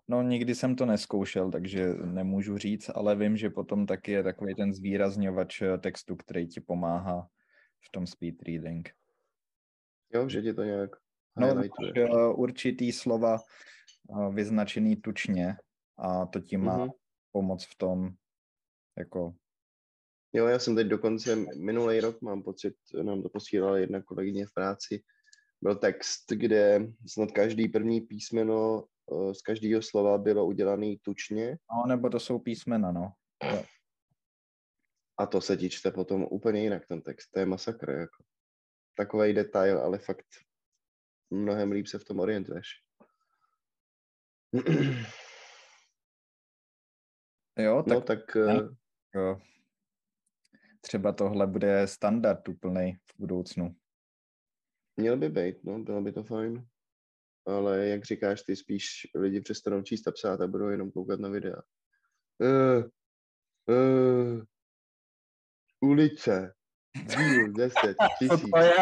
[0.09, 4.55] No nikdy jsem to neskoušel, takže nemůžu říct, ale vím, že potom taky je takový
[4.55, 7.29] ten zvýrazňovač eh, textu, který ti pomáhá
[7.87, 8.91] v tom speed reading.
[10.15, 10.91] Jo, že ti to nějak
[11.37, 11.63] No,
[11.97, 15.57] eh, určitý slova eh, vyznačený tučně
[15.99, 16.91] a to ti má Mhm.
[17.33, 18.11] pomoc v tom,
[18.99, 19.35] jako,
[20.33, 24.55] Jo, já jsem teď dokonce minulý rok, mám pocit, nám to posílala jedna kolegyně v
[24.55, 25.03] práci,
[25.61, 31.87] byl text, kde snad každý první písmeno eh, z každého slova bylo udělané tučně no,
[31.89, 33.13] nebo to jsou písmena, no.
[35.19, 37.31] a to se ti čte potom úplně jinak ten text.
[37.31, 38.25] To je masakr, jako.
[39.01, 40.27] Takový detail, ale fakt
[41.31, 42.67] mnohem líp se v tom orientuješ.
[47.59, 48.69] Jo, tak No tak eh,
[49.15, 49.41] Jo.
[50.81, 53.77] Třeba tohle bude standard úplnej v budoucnu.
[54.97, 56.67] měl by být, no, bylo by to fajn.
[57.47, 61.29] Ale jak říkáš, ty spíš lidi přestanou číst a psát a budou jenom koukat na
[61.29, 61.63] videa.
[62.39, 62.85] Uh,
[63.69, 64.43] uh,
[65.81, 66.55] ulice.
[66.97, 68.51] Díl 10 Co tisíc.
[68.51, 68.75] to je?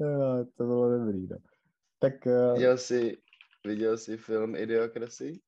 [0.00, 1.36] jo, to bylo dobrý, no.
[1.98, 3.22] Tak uh, Viděl jsi,
[3.66, 5.40] viděl jsi film Idiocracy?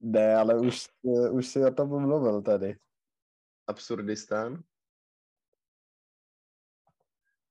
[0.00, 2.78] ne, ale už, uh, už si o tom mluvil tady.
[3.66, 4.62] Absurdistán?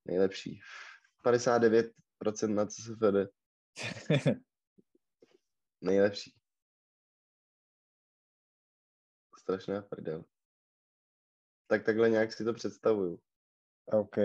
[0.05, 0.60] Nejlepší.
[1.26, 1.91] 59%
[2.53, 3.03] na CSFD.
[5.82, 6.39] Nejlepší.
[9.50, 10.26] Strašná prdel.
[11.68, 13.20] Tak takhle nějak si to představuju.
[13.86, 14.16] OK,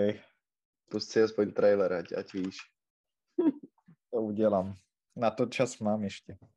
[0.91, 2.57] Pust si aspoň trailer, ať, ať víš.
[4.11, 4.75] to udělám.
[5.15, 6.37] Na to čas mám ještě.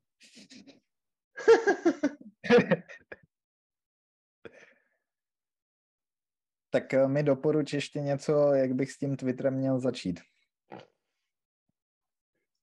[6.71, 10.21] Tak eh, mi doporuč ještě něco, jak bych s tím Twitterem měl začít.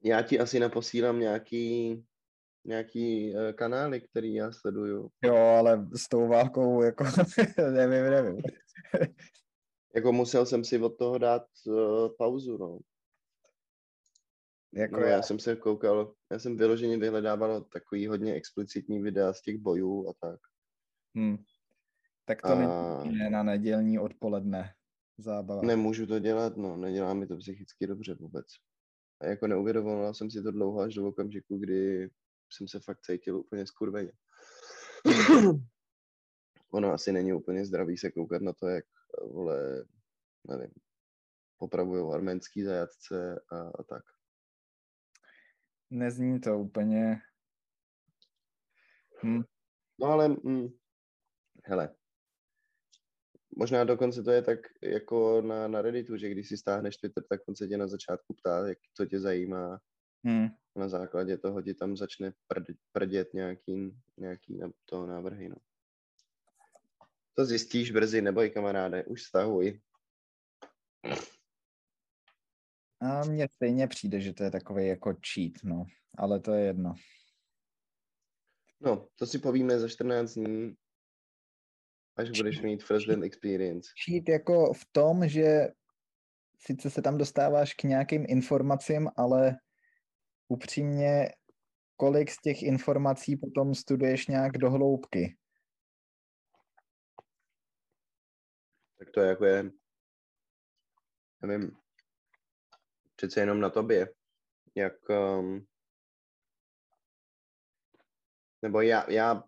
[0.03, 1.95] Já ti asi naposílám nějaký,
[2.65, 5.09] nějaký uh, kanály, který já sleduju.
[5.23, 7.03] Jo, ale s tou válkou, jako,
[7.57, 8.41] nevím, nevím.
[9.95, 12.79] Jako musel jsem si od toho dát uh, pauzu, no.
[14.73, 19.33] Jako no já, já jsem se koukal, já jsem vyloženě vyhledával takový hodně explicitní videa
[19.33, 20.39] z těch bojů a tak.
[21.17, 21.37] hm.
[22.25, 22.55] Tak to A
[23.03, 24.73] není na nedělní odpoledne
[25.17, 25.61] zábava.
[25.61, 28.45] nemůžu to dělat, no, nedělá mi to psychicky dobře vůbec.
[29.21, 32.09] A jako neuvědomoval jsem si to dlouho až do okamžiku, kdy
[32.55, 34.11] jsem se fakt cítil úplně skurveně.
[36.71, 38.85] ono asi není úplně zdravý se koukat na to, jak
[39.31, 39.85] vole,
[40.47, 40.71] nevím,
[41.57, 44.03] popravují arménský zajatce a, a tak.
[45.89, 47.21] nezní to úplně.
[49.23, 49.43] Hm.
[49.99, 50.67] No ale, hm,
[51.65, 51.95] hele,
[53.57, 57.41] možná dokonce to je tak jako na, na Redditu, že když si stáhneš Twitter, tak
[57.47, 59.79] on se tě na začátku ptá, jak to tě zajímá.
[60.25, 60.47] Hmm.
[60.75, 65.49] Na základě toho ti tam začne prd, prdět nějaký, nějaký to návrhy.
[65.49, 65.55] No.
[67.33, 69.81] To zjistíš brzy, neboj kamaráde, už stahuj.
[73.01, 75.85] A mně stejně přijde, že to je takový jako cheat, no.
[76.17, 76.95] Ale to je jedno.
[78.81, 80.75] No, to si povíme za 14 dní,
[82.15, 83.89] až budeš mít first hand experience.
[84.05, 85.67] Cheat jako v tom, že
[86.59, 89.57] sice se tam dostáváš k nějakým informacím, ale
[90.47, 91.29] upřímně,
[91.97, 95.37] kolik z těch informací potom studuješ nějak do hloubky?
[98.99, 99.71] Tak to je jako je,
[101.41, 101.77] nevím,
[103.15, 104.13] přece jenom na tobě,
[104.75, 105.65] jak, um,
[108.61, 109.43] nebo já, já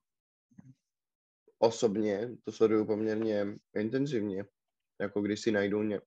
[1.58, 3.46] osobně to sleduju poměrně
[3.76, 4.46] intenzivně,
[5.00, 6.02] jako když si najdu, ně,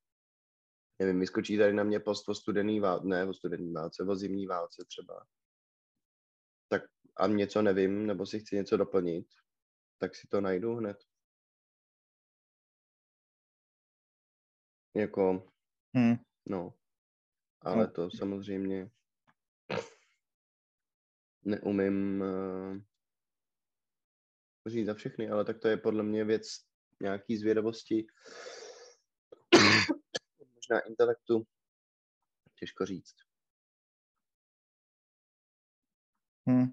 [1.01, 4.47] nevím, vyskočí tady na mě post o studený válce, ne o studený válce, o zimní
[4.47, 5.27] válce třeba,
[6.69, 6.83] tak
[7.17, 9.27] a něco nevím, nebo si chci něco doplnit,
[9.99, 10.97] tak si to najdu hned.
[14.97, 15.53] Jako,
[15.95, 16.17] Hmm.
[16.49, 16.75] no,
[17.61, 18.91] ale to samozřejmě
[21.45, 22.79] neumím uh,
[24.67, 26.47] říct za všechny, ale tak to je podle mě věc
[27.03, 28.07] nějaký zvědavosti,
[30.71, 31.47] možná intelektu,
[32.55, 33.15] těžko říct.
[36.47, 36.67] Hmm.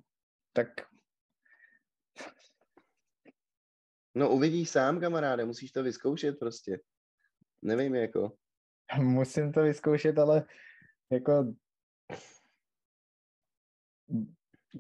[0.54, 0.68] Tak
[4.16, 6.80] No uvidíš sám, kamaráde, musíš to vyzkoušet prostě.
[7.62, 8.38] Nevím, jako.
[9.02, 10.46] musím to vyzkoušet, ale
[11.12, 11.54] jako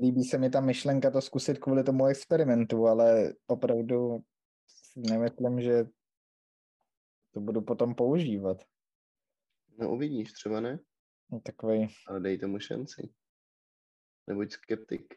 [0.01, 4.24] líbí se mi ta myšlenka to zkusit kvůli tomu experimentu, ale opravdu
[4.68, 5.86] si nemyslím, že
[7.34, 8.57] to budu potom používat.
[9.78, 10.80] No uvidíš, třeba ne,
[11.32, 13.09] No, Takový, ale dej tomu šanci.
[14.28, 15.13] Nebuď skeptik.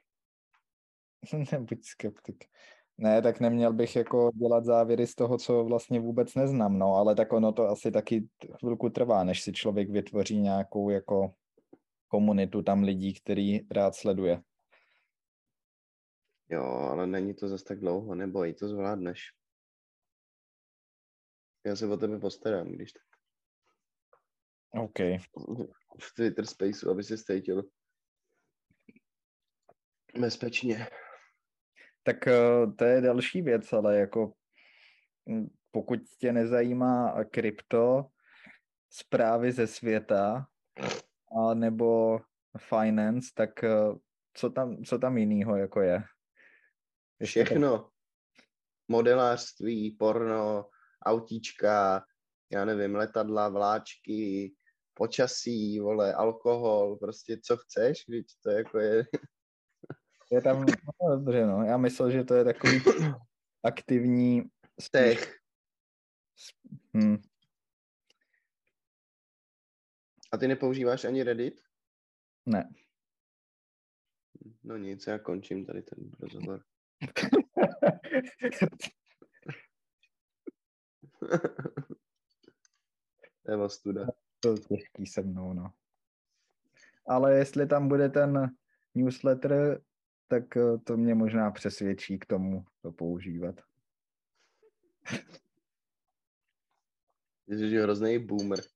[1.53, 2.45] nebuď skeptik.
[2.99, 7.15] Ne, tak neměl bych jako dělat závěry z toho, co vlastně vůbec neznám, no, ale
[7.15, 11.35] tak ono to asi taky chvilku trvá, než si člověk vytvoří nějakou jako
[12.09, 14.43] komunitu tam lidí, který rád sleduje.
[16.49, 19.21] Jo, ale není to zas tak dlouho, neboj, to zvládneš.
[21.67, 23.10] Já se o tebe postarám, když tak.
[24.75, 24.99] OK.
[26.01, 27.63] V Twitter Spaceu, aby se cítil
[30.19, 30.87] bezpečně.
[32.03, 34.33] Tak eh, to je další věc, ale jako
[35.27, 38.07] mm, pokud tě nezajímá krypto,
[38.91, 40.47] zprávy ze světa,
[41.39, 42.19] a nebo
[42.59, 43.71] finance, tak eh,
[44.35, 46.03] co tam, co tam jinýho jako je?
[47.21, 47.91] Ještě tak- Všechno.
[48.89, 50.69] Modelářství, porno,
[51.07, 52.05] autíčka,
[52.53, 54.53] já nevím, letadla, vláčky,
[55.01, 59.05] počasí, vole, alkohol, prostě co chceš, víš, to jako je,
[60.31, 60.67] Je tam,
[61.03, 61.65] no, dobře, no.
[61.65, 62.81] Já myslel, že to je takový
[63.65, 64.43] aktivní
[64.81, 65.37] spíš, tech.
[66.97, 67.17] hm,
[70.33, 71.61] A ty nepoužíváš ani Reddit?
[72.47, 72.71] ne.
[74.63, 76.65] No nic, já končím tady ten rozhovor.
[83.45, 84.07] to je ostuda.
[84.41, 85.73] To je těžký se mnou, no.
[87.07, 88.51] Ale jestli tam bude ten
[88.95, 89.81] newsletter,
[90.29, 93.61] tak eh, to mě možná přesvědčí k tomu to používat.
[97.49, 98.59] Jsi hrozný boomer.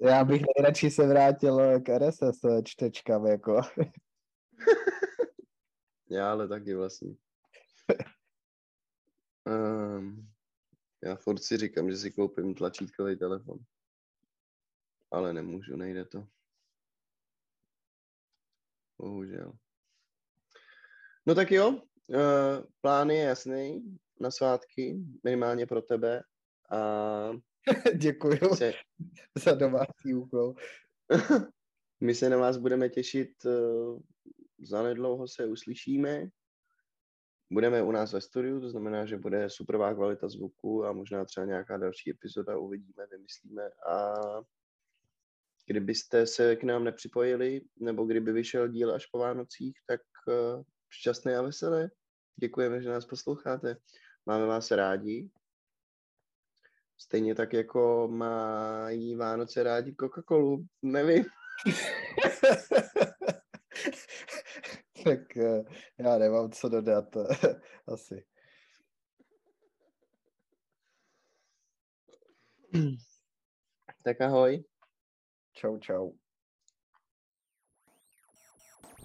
[0.00, 3.60] Já bych nejradši se vrátil k RSS čtečkám, jako.
[6.10, 7.14] Já ale taky vlastně.
[9.46, 10.28] Um,
[11.04, 13.58] já furt si říkám, že si koupím tlačítkový telefon.
[15.10, 16.26] Ale nemůžu, nejde to.
[18.98, 19.52] Bohužel.
[21.26, 21.78] No tak jo, uh,
[22.80, 26.22] plán je jasný na svátky, minimálně pro tebe.
[26.70, 27.32] A
[27.96, 28.72] Děkuju se,
[29.38, 30.54] za domácí úkol.
[32.00, 34.00] my se na vás budeme těšit, uh,
[34.58, 36.28] zanedlouho se uslyšíme.
[37.52, 41.46] Budeme u nás ve studiu, to znamená, že bude superová kvalita zvuku a možná třeba
[41.46, 43.70] nějaká další epizoda uvidíme, vymyslíme.
[43.88, 44.14] A
[45.66, 51.36] kdybyste se k nám nepřipojili, nebo kdyby vyšel díl až po Vánocích, tak uh, šťastné
[51.36, 51.90] a veselé.
[52.36, 53.76] Děkujeme, že nás posloucháte.
[54.26, 55.30] Máme vás rádi.
[56.98, 61.24] Stejně tak, jako mají Vánoce rádi Coca-Colu, nevím.
[65.04, 65.64] tak eh,
[65.98, 67.04] já nemám co dodat,
[67.86, 68.24] asi.
[74.04, 74.64] Tak ahoj.
[75.52, 76.12] Čau, čau.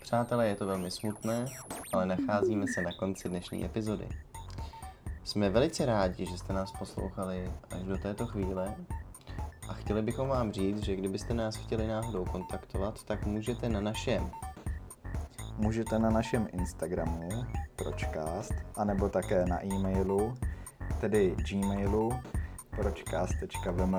[0.01, 1.45] Přátelé, je to velmi smutné,
[1.93, 4.09] ale nacházíme se na konci dnešní epizody.
[5.23, 8.75] Jsme velice rádi, že jste nás poslouchali až do této chvíle
[9.69, 14.31] a chtěli bychom vám říct, že kdybyste nás chtěli náhodou kontaktovat, tak můžete na našem
[15.57, 17.29] Můžete na našem Instagramu
[17.75, 20.33] pročcast, anebo také na e-mailu,
[21.01, 22.19] tedy gmailu
[22.75, 23.95] pročcast.vm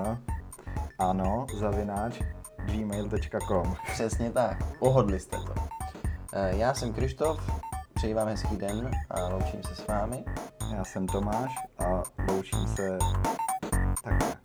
[0.99, 2.21] ano, zavináč
[2.65, 5.53] gmail.com Přesně tak, pohodli jste to.
[6.33, 7.61] Eh, Já jsem Krištof,
[7.93, 10.25] přeji vám hezký den a loučím se s vámi.
[10.75, 12.97] Já jsem Tomáš a loučím se
[14.03, 14.38] takhle.